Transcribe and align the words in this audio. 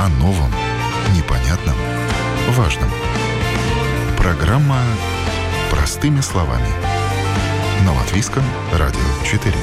о 0.00 0.08
новом, 0.08 0.50
непонятном, 1.14 1.74
важном. 2.52 2.88
Программа 4.16 4.78
«Простыми 5.70 6.22
словами» 6.22 6.68
на 7.84 7.92
Латвийском 7.92 8.42
радио 8.72 8.98
4. 9.26 9.54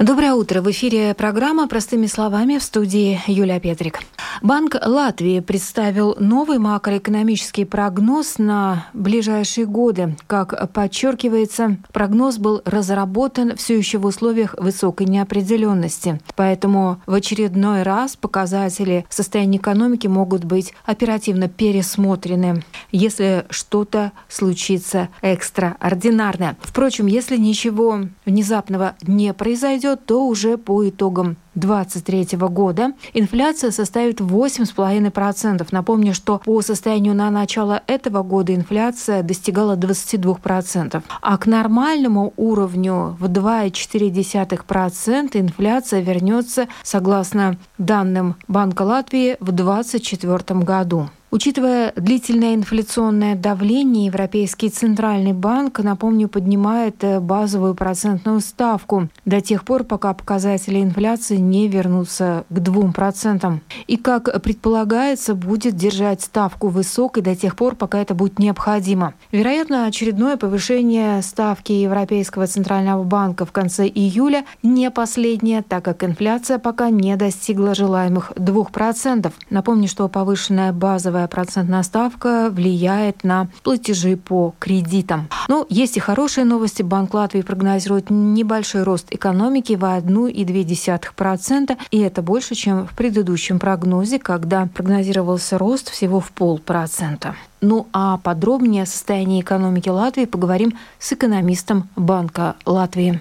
Доброе 0.00 0.32
утро. 0.32 0.62
В 0.62 0.70
эфире 0.72 1.14
программа 1.14 1.68
«Простыми 1.68 2.06
словами» 2.06 2.58
в 2.58 2.64
студии 2.64 3.20
Юлия 3.28 3.60
Петрик. 3.60 4.00
Банк 4.42 4.74
Латвии 4.82 5.40
представил 5.40 6.16
новый 6.18 6.58
макроэкономический 6.58 7.66
прогноз 7.66 8.38
на 8.38 8.86
ближайшие 8.94 9.66
годы. 9.66 10.16
Как 10.26 10.72
подчеркивается, 10.72 11.76
прогноз 11.92 12.38
был 12.38 12.62
разработан 12.64 13.54
все 13.56 13.76
еще 13.76 13.98
в 13.98 14.06
условиях 14.06 14.54
высокой 14.56 15.06
неопределенности. 15.06 16.20
Поэтому 16.36 17.02
в 17.04 17.12
очередной 17.12 17.82
раз 17.82 18.16
показатели 18.16 19.04
состояния 19.10 19.58
экономики 19.58 20.06
могут 20.06 20.44
быть 20.44 20.72
оперативно 20.86 21.48
пересмотрены, 21.48 22.64
если 22.92 23.44
что-то 23.50 24.12
случится 24.30 25.10
экстраординарное. 25.20 26.56
Впрочем, 26.62 27.08
если 27.08 27.36
ничего 27.36 28.00
внезапного 28.24 28.94
не 29.02 29.34
произойдет, 29.34 30.06
то 30.06 30.26
уже 30.26 30.56
по 30.56 30.88
итогам 30.88 31.36
2023 31.54 32.38
года 32.48 32.92
инфляция 33.12 33.70
составит 33.70 34.20
8,5%. 34.30 35.66
Напомню, 35.70 36.14
что 36.14 36.40
по 36.44 36.62
состоянию 36.62 37.14
на 37.14 37.30
начало 37.30 37.82
этого 37.86 38.22
года 38.22 38.54
инфляция 38.54 39.22
достигала 39.22 39.76
22%. 39.76 41.02
А 41.20 41.38
к 41.38 41.46
нормальному 41.46 42.32
уровню 42.36 43.16
в 43.18 43.26
2,4% 43.26 45.40
инфляция 45.40 46.00
вернется, 46.00 46.68
согласно 46.82 47.56
данным 47.78 48.36
Банка 48.48 48.82
Латвии, 48.82 49.36
в 49.40 49.52
2024 49.52 50.60
году. 50.60 51.10
Учитывая 51.32 51.92
длительное 51.94 52.56
инфляционное 52.56 53.36
давление, 53.36 54.06
Европейский 54.06 54.68
Центральный 54.68 55.32
банк, 55.32 55.78
напомню, 55.78 56.28
поднимает 56.28 57.04
э, 57.04 57.20
базовую 57.20 57.76
процентную 57.76 58.40
ставку 58.40 59.08
до 59.24 59.40
тех 59.40 59.64
пор, 59.64 59.84
пока 59.84 60.12
показатели 60.12 60.82
инфляции 60.82 61.36
не 61.36 61.68
вернутся 61.68 62.44
к 62.48 62.58
2%. 62.58 63.58
И, 63.86 63.96
как 63.96 64.42
предполагается, 64.42 65.36
будет 65.36 65.76
держать 65.76 66.20
ставку 66.20 66.66
высокой 66.66 67.22
до 67.22 67.36
тех 67.36 67.54
пор, 67.54 67.76
пока 67.76 68.00
это 68.00 68.14
будет 68.14 68.40
необходимо. 68.40 69.14
Вероятно, 69.30 69.86
очередное 69.86 70.36
повышение 70.36 71.22
ставки 71.22 71.70
Европейского 71.70 72.48
Центрального 72.48 73.04
банка 73.04 73.46
в 73.46 73.52
конце 73.52 73.86
июля 73.86 74.44
не 74.64 74.90
последнее, 74.90 75.62
так 75.62 75.84
как 75.84 76.02
инфляция 76.02 76.58
пока 76.58 76.90
не 76.90 77.14
достигла 77.14 77.76
желаемых 77.76 78.32
2%. 78.32 79.32
Напомню, 79.48 79.86
что 79.86 80.08
повышенная 80.08 80.72
базовая 80.72 81.19
нулевая 81.20 81.28
процентная 81.28 81.82
ставка 81.82 82.48
влияет 82.50 83.24
на 83.24 83.48
платежи 83.62 84.16
по 84.16 84.54
кредитам. 84.58 85.28
Но 85.48 85.66
есть 85.68 85.96
и 85.96 86.00
хорошие 86.00 86.44
новости. 86.44 86.82
Банк 86.82 87.14
Латвии 87.14 87.42
прогнозирует 87.42 88.10
небольшой 88.10 88.82
рост 88.84 89.06
экономики 89.10 89.74
в 89.74 89.84
1,2%, 89.84 91.76
и 91.90 91.98
это 91.98 92.22
больше, 92.22 92.54
чем 92.54 92.86
в 92.86 92.92
предыдущем 92.94 93.58
прогнозе, 93.58 94.18
когда 94.18 94.66
прогнозировался 94.66 95.58
рост 95.58 95.90
всего 95.90 96.20
в 96.20 96.30
полпроцента. 96.32 97.34
Ну 97.60 97.86
а 97.92 98.16
подробнее 98.18 98.84
о 98.84 98.86
состоянии 98.86 99.42
экономики 99.42 99.90
Латвии 99.90 100.24
поговорим 100.24 100.72
с 100.98 101.12
экономистом 101.12 101.88
Банка 101.96 102.54
Латвии. 102.64 103.20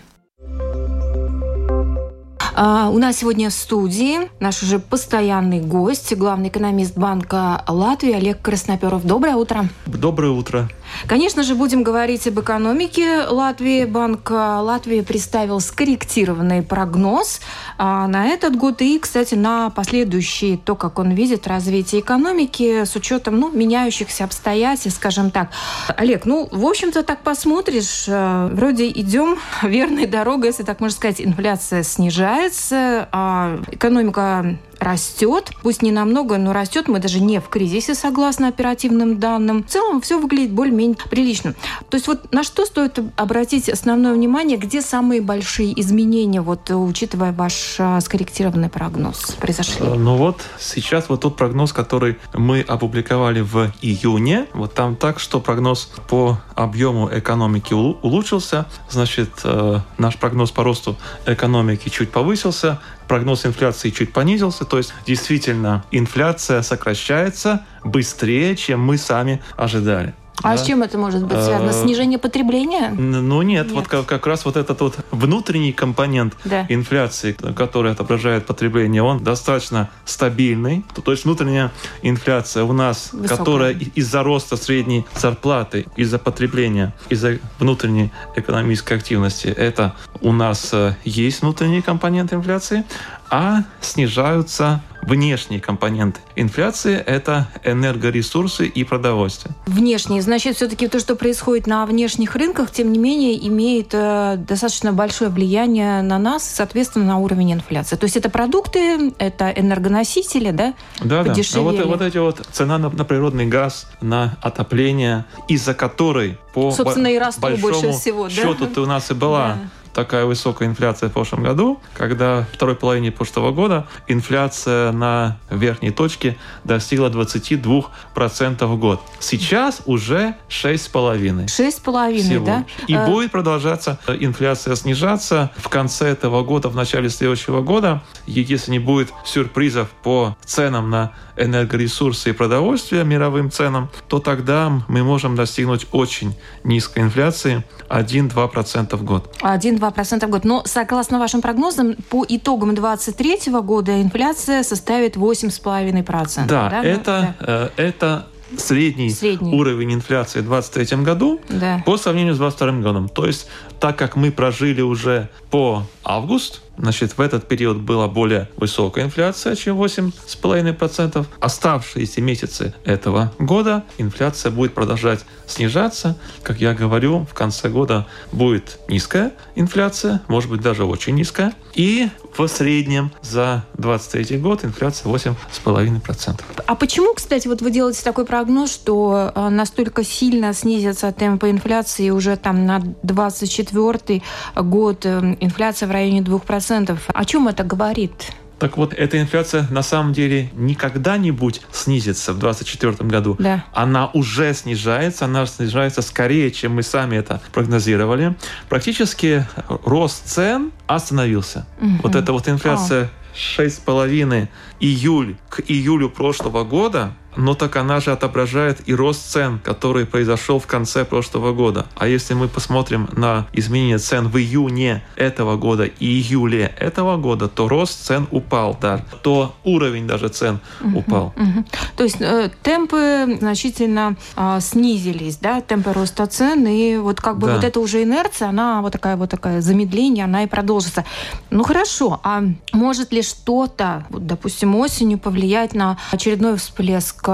А, 2.61 2.89
у 2.89 2.97
нас 2.97 3.15
сегодня 3.15 3.49
в 3.49 3.53
студии 3.53 4.29
наш 4.41 4.63
уже 4.63 4.79
постоянный 4.79 5.61
гость, 5.61 6.13
главный 6.13 6.49
экономист 6.49 6.97
Банка 6.97 7.63
Латвии 7.65 8.11
Олег 8.11 8.41
Красноперов. 8.41 9.05
Доброе 9.05 9.37
утро. 9.37 9.69
Доброе 9.85 10.31
утро. 10.31 10.69
Конечно 11.07 11.43
же, 11.43 11.55
будем 11.55 11.83
говорить 11.83 12.27
об 12.27 12.39
экономике 12.39 13.23
Латвии. 13.27 13.85
Банк 13.85 14.29
Латвии 14.29 15.01
представил 15.01 15.59
скорректированный 15.59 16.61
прогноз 16.61 17.41
а, 17.77 18.07
на 18.07 18.27
этот 18.27 18.55
год 18.55 18.81
и, 18.81 18.99
кстати, 18.99 19.35
на 19.35 19.69
последующий, 19.69 20.57
то, 20.57 20.75
как 20.75 20.99
он 20.99 21.11
видит 21.11 21.47
развитие 21.47 22.01
экономики 22.01 22.83
с 22.83 22.95
учетом 22.95 23.39
ну, 23.39 23.51
меняющихся 23.51 24.23
обстоятельств, 24.23 24.99
скажем 24.99 25.31
так. 25.31 25.49
Олег, 25.97 26.25
ну, 26.25 26.47
в 26.51 26.65
общем-то, 26.65 27.03
так 27.03 27.21
посмотришь, 27.21 28.05
э, 28.07 28.49
вроде 28.51 28.89
идем 28.89 29.37
верной 29.63 30.05
дорогой, 30.05 30.47
если 30.47 30.63
так 30.63 30.79
можно 30.79 30.95
сказать, 30.95 31.21
инфляция 31.21 31.83
снижается, 31.83 33.07
а 33.11 33.59
экономика 33.71 34.57
растет, 34.79 35.51
пусть 35.61 35.81
не 35.81 35.91
намного, 35.91 36.37
но 36.37 36.53
растет. 36.53 36.87
Мы 36.87 36.99
даже 36.99 37.19
не 37.19 37.39
в 37.39 37.49
кризисе, 37.49 37.95
согласно 37.95 38.47
оперативным 38.47 39.19
данным. 39.19 39.63
В 39.63 39.67
целом 39.67 40.01
все 40.01 40.19
выглядит 40.19 40.51
более-менее 40.51 40.97
прилично. 41.09 41.53
То 41.89 41.95
есть 41.95 42.07
вот 42.07 42.31
на 42.31 42.43
что 42.43 42.65
стоит 42.65 42.99
обратить 43.15 43.69
основное 43.69 44.13
внимание, 44.13 44.57
где 44.57 44.81
самые 44.81 45.21
большие 45.21 45.79
изменения, 45.79 46.41
вот 46.41 46.69
учитывая 46.69 47.31
ваш 47.31 47.75
а, 47.79 47.99
скорректированный 48.01 48.69
прогноз, 48.69 49.35
произошли? 49.39 49.85
Э, 49.85 49.93
ну 49.95 50.15
вот 50.15 50.41
сейчас 50.59 51.09
вот 51.09 51.21
тот 51.21 51.35
прогноз, 51.35 51.73
который 51.73 52.17
мы 52.33 52.61
опубликовали 52.61 53.41
в 53.41 53.71
июне, 53.81 54.47
вот 54.53 54.73
там 54.73 54.95
так, 54.95 55.19
что 55.19 55.39
прогноз 55.39 55.91
по 56.07 56.39
объему 56.55 57.09
экономики 57.11 57.73
улучшился, 57.73 58.65
значит, 58.89 59.29
э, 59.43 59.79
наш 59.97 60.17
прогноз 60.17 60.51
по 60.51 60.63
росту 60.63 60.97
экономики 61.25 61.89
чуть 61.89 62.11
повысился, 62.11 62.79
прогноз 63.09 63.45
инфляции 63.45 63.89
чуть 63.89 64.13
понизился, 64.13 64.63
то 64.63 64.77
есть 64.77 64.93
действительно 65.05 65.83
инфляция 65.91 66.61
сокращается 66.61 67.65
быстрее, 67.83 68.55
чем 68.55 68.79
мы 68.79 68.97
сами 68.97 69.41
ожидали. 69.57 70.13
А 70.41 70.51
да? 70.51 70.57
с 70.57 70.65
чем 70.65 70.83
это 70.83 70.97
может 70.97 71.23
быть 71.23 71.43
связано? 71.43 71.69
Э, 71.69 71.73
Снижение 71.73 72.17
потребления? 72.17 72.89
Ну 72.89 73.41
нет, 73.41 73.67
нет. 73.67 73.75
вот 73.75 73.87
как, 73.87 74.05
как 74.05 74.25
раз 74.27 74.45
вот 74.45 74.55
этот 74.55 74.79
вот 74.81 74.97
внутренний 75.11 75.73
компонент 75.73 76.35
да. 76.45 76.65
инфляции, 76.69 77.33
который 77.33 77.91
отображает 77.91 78.45
потребление, 78.45 79.03
он 79.03 79.23
достаточно 79.23 79.89
стабильный. 80.05 80.85
То 81.03 81.11
есть 81.11 81.25
внутренняя 81.25 81.71
инфляция 82.01 82.63
у 82.63 82.73
нас, 82.73 83.09
Высокая. 83.11 83.37
которая 83.37 83.73
из-за 83.95 84.23
роста 84.23 84.57
средней 84.57 85.05
зарплаты, 85.15 85.85
из-за 85.95 86.19
потребления, 86.19 86.93
из-за 87.09 87.39
внутренней 87.59 88.11
экономической 88.35 88.93
активности, 88.93 89.47
это 89.47 89.95
у 90.21 90.31
нас 90.31 90.69
э, 90.73 90.95
есть 91.03 91.41
внутренний 91.41 91.81
компонент 91.81 92.33
инфляции, 92.33 92.85
а 93.29 93.63
снижаются 93.81 94.81
внешние 95.01 95.59
компоненты 95.59 96.19
инфляции– 96.35 96.95
это 97.05 97.47
энергоресурсы 97.63 98.67
и 98.67 98.83
продовольствие. 98.83 99.55
Внешние. 99.65 100.21
Значит, 100.21 100.55
все-таки 100.55 100.87
то, 100.87 100.99
что 100.99 101.15
происходит 101.15 101.67
на 101.67 101.85
внешних 101.85 102.35
рынках, 102.35 102.71
тем 102.71 102.91
не 102.91 102.99
менее, 102.99 103.47
имеет 103.47 103.89
э, 103.93 104.35
достаточно 104.37 104.93
большое 104.93 105.29
влияние 105.29 106.01
на 106.01 106.19
нас, 106.19 106.43
соответственно, 106.43 107.05
на 107.05 107.17
уровень 107.17 107.53
инфляции. 107.53 107.95
То 107.95 108.05
есть 108.05 108.17
это 108.17 108.29
продукты, 108.29 109.13
это 109.17 109.49
энергоносители, 109.49 110.51
да? 110.51 110.73
Да, 111.01 111.23
да. 111.23 111.33
А 111.33 111.59
вот, 111.59 111.85
вот 111.85 112.01
эти 112.01 112.17
вот 112.17 112.45
цена 112.51 112.77
на, 112.77 112.89
на 112.89 113.05
природный 113.05 113.45
газ, 113.45 113.87
на 114.01 114.37
отопление, 114.41 115.25
из-за 115.47 115.73
которой 115.73 116.37
по 116.53 116.71
Собственно, 116.71 117.07
и 117.07 117.17
растут 117.17 117.59
больше 117.59 117.91
всего, 117.91 118.29
счету 118.29 118.67
да? 118.73 118.81
у 118.81 118.85
нас 118.85 119.11
и 119.11 119.13
была 119.13 119.55
да 119.55 119.78
такая 119.93 120.25
высокая 120.25 120.67
инфляция 120.67 121.09
в 121.09 121.13
прошлом 121.13 121.43
году, 121.43 121.79
когда 121.93 122.41
в 122.51 122.55
второй 122.55 122.75
половине 122.75 123.11
прошлого 123.11 123.51
года 123.51 123.87
инфляция 124.07 124.91
на 124.91 125.37
верхней 125.49 125.91
точке 125.91 126.37
достигла 126.63 127.09
22% 127.09 128.65
в 128.65 128.79
год. 128.79 129.01
Сейчас 129.19 129.81
уже 129.85 130.35
6,5%. 130.49 131.45
6,5%, 131.45 132.45
да? 132.45 132.65
И 132.87 132.93
а... 132.93 133.05
будет 133.05 133.31
продолжаться 133.31 133.99
инфляция 134.07 134.75
снижаться 134.75 135.51
в 135.57 135.69
конце 135.69 136.09
этого 136.09 136.43
года, 136.43 136.69
в 136.69 136.75
начале 136.75 137.09
следующего 137.09 137.61
года. 137.61 138.01
И 138.25 138.41
если 138.41 138.71
не 138.71 138.79
будет 138.79 139.11
сюрпризов 139.25 139.89
по 139.89 140.37
ценам 140.45 140.89
на 140.89 141.11
энергоресурсы 141.37 142.29
и 142.29 142.33
продовольствие 142.33 143.03
мировым 143.03 143.49
ценам, 143.51 143.89
то 144.07 144.19
тогда 144.19 144.71
мы 144.87 145.03
можем 145.03 145.35
достигнуть 145.35 145.87
очень 145.91 146.35
низкой 146.63 146.99
инфляции 146.99 147.63
1-2% 147.89 148.95
в 148.95 149.03
год. 149.03 149.35
1-2% 149.41 149.78
в 149.79 150.29
год. 150.29 150.45
Но 150.45 150.63
согласно 150.65 151.19
вашим 151.19 151.41
прогнозам, 151.41 151.95
по 152.09 152.25
итогам 152.27 152.75
2023 152.75 153.51
года 153.61 154.01
инфляция 154.01 154.63
составит 154.63 155.15
8,5%. 155.15 156.45
Да, 156.47 156.69
да? 156.69 156.83
Это, 156.83 157.35
да. 157.39 157.69
Э, 157.77 157.81
это 157.81 158.27
средний, 158.57 159.09
средний 159.09 159.53
уровень 159.53 159.93
инфляции 159.93 160.39
в 160.39 160.47
2023 160.47 161.03
году 161.03 161.39
да. 161.49 161.83
по 161.85 161.97
сравнению 161.97 162.33
с 162.33 162.37
2022 162.37 162.81
годом. 162.81 163.09
То 163.09 163.25
есть, 163.25 163.47
так 163.79 163.97
как 163.97 164.15
мы 164.15 164.31
прожили 164.31 164.81
уже 164.81 165.29
по 165.51 165.83
август, 166.03 166.61
Значит, 166.79 167.17
в 167.17 167.21
этот 167.21 167.45
период 167.47 167.77
была 167.77 168.07
более 168.07 168.49
высокая 168.55 169.03
инфляция, 169.03 169.55
чем 169.55 169.81
8,5%. 169.81 171.25
Оставшиеся 171.41 172.21
месяцы 172.21 172.73
этого 172.85 173.33
года 173.37 173.83
инфляция 173.97 174.51
будет 174.51 174.73
продолжать 174.73 175.25
снижаться. 175.45 176.17
Как 176.41 176.61
я 176.61 176.73
говорю, 176.73 177.25
в 177.29 177.33
конце 177.33 177.69
года 177.69 178.07
будет 178.31 178.79
низкая 178.87 179.33
инфляция, 179.55 180.21
может 180.29 180.49
быть 180.49 180.61
даже 180.61 180.85
очень 180.85 181.15
низкая. 181.15 181.53
И 181.73 182.09
в 182.37 182.47
среднем 182.47 183.11
за 183.21 183.65
2023 183.77 184.37
год 184.37 184.63
инфляция 184.63 185.11
8,5%. 185.11 186.41
А 186.65 186.75
почему, 186.75 187.13
кстати, 187.13 187.47
вот 187.47 187.61
вы 187.61 187.71
делаете 187.71 188.01
такой 188.03 188.25
прогноз, 188.25 188.71
что 188.71 189.31
э, 189.35 189.49
настолько 189.49 190.03
сильно 190.03 190.53
снизятся 190.53 191.11
темпы 191.11 191.49
инфляции 191.49 192.09
уже 192.09 192.37
там 192.37 192.65
на 192.65 192.79
2024 193.03 194.21
год 194.55 195.05
э, 195.05 195.35
инфляция 195.41 195.87
в 195.87 195.91
районе 195.91 196.21
2%? 196.21 196.68
О 197.13 197.25
чем 197.25 197.47
это 197.47 197.63
говорит? 197.63 198.31
Так 198.59 198.75
вот, 198.75 198.93
эта 198.93 199.19
инфляция 199.21 199.65
на 199.71 199.81
самом 199.81 200.11
деле 200.11 200.49
не 200.53 200.75
когда-нибудь 200.75 201.61
снизится 201.71 202.33
в 202.33 202.39
2024 202.39 203.09
году. 203.09 203.37
Да. 203.39 203.63
Она 203.73 204.07
уже 204.13 204.53
снижается, 204.53 205.25
она 205.25 205.45
снижается 205.45 206.01
скорее, 206.01 206.51
чем 206.51 206.75
мы 206.75 206.83
сами 206.83 207.15
это 207.15 207.41
прогнозировали. 207.53 208.35
Практически 208.67 209.47
рост 209.85 210.27
цен 210.27 210.71
остановился. 210.87 211.65
Угу. 211.79 211.91
Вот 212.03 212.15
эта 212.15 212.33
вот 212.33 212.49
инфляция 212.49 213.09
6,5 213.33 214.49
июль 214.81 215.37
к 215.47 215.61
июлю 215.61 216.09
прошлого 216.09 216.65
года 216.65 217.13
но 217.35 217.53
так 217.53 217.75
она 217.75 217.99
же 217.99 218.11
отображает 218.11 218.87
и 218.87 218.93
рост 218.93 219.31
цен, 219.31 219.59
который 219.63 220.05
произошел 220.05 220.59
в 220.59 220.67
конце 220.67 221.05
прошлого 221.05 221.53
года. 221.53 221.85
А 221.95 222.07
если 222.07 222.33
мы 222.33 222.47
посмотрим 222.47 223.09
на 223.13 223.47
изменение 223.53 223.97
цен 223.97 224.27
в 224.27 224.37
июне 224.37 225.03
этого 225.15 225.57
года 225.57 225.85
и 225.85 226.05
июле 226.05 226.73
этого 226.79 227.17
года, 227.17 227.47
то 227.47 227.67
рост 227.67 228.05
цен 228.05 228.27
упал, 228.31 228.77
да, 228.79 229.01
то 229.21 229.55
уровень 229.63 230.07
даже 230.07 230.29
цен 230.29 230.59
угу, 230.81 230.99
упал. 230.99 231.33
Угу. 231.35 231.65
То 231.97 232.03
есть 232.03 232.17
э, 232.19 232.49
темпы 232.63 233.37
значительно 233.39 234.15
э, 234.35 234.59
снизились, 234.61 235.37
да, 235.37 235.61
темпы 235.61 235.93
роста 235.93 236.27
цен, 236.27 236.67
и 236.67 236.97
вот 236.97 237.21
как 237.21 237.37
бы 237.37 237.47
да. 237.47 237.55
вот 237.55 237.63
эта 237.63 237.79
уже 237.79 238.03
инерция, 238.03 238.49
она 238.49 238.81
вот 238.81 238.93
такая 238.93 239.15
вот 239.15 239.29
такая 239.29 239.61
замедление, 239.61 240.25
она 240.25 240.43
и 240.43 240.47
продолжится. 240.47 241.05
Ну 241.49 241.63
хорошо, 241.63 242.19
а 242.23 242.43
может 242.73 243.11
ли 243.11 243.21
что-то, 243.21 244.05
вот, 244.09 244.25
допустим, 244.25 244.75
осенью 244.75 245.19
повлиять 245.19 245.73
на 245.73 245.97
очередной 246.11 246.57
всплеск 246.57 247.28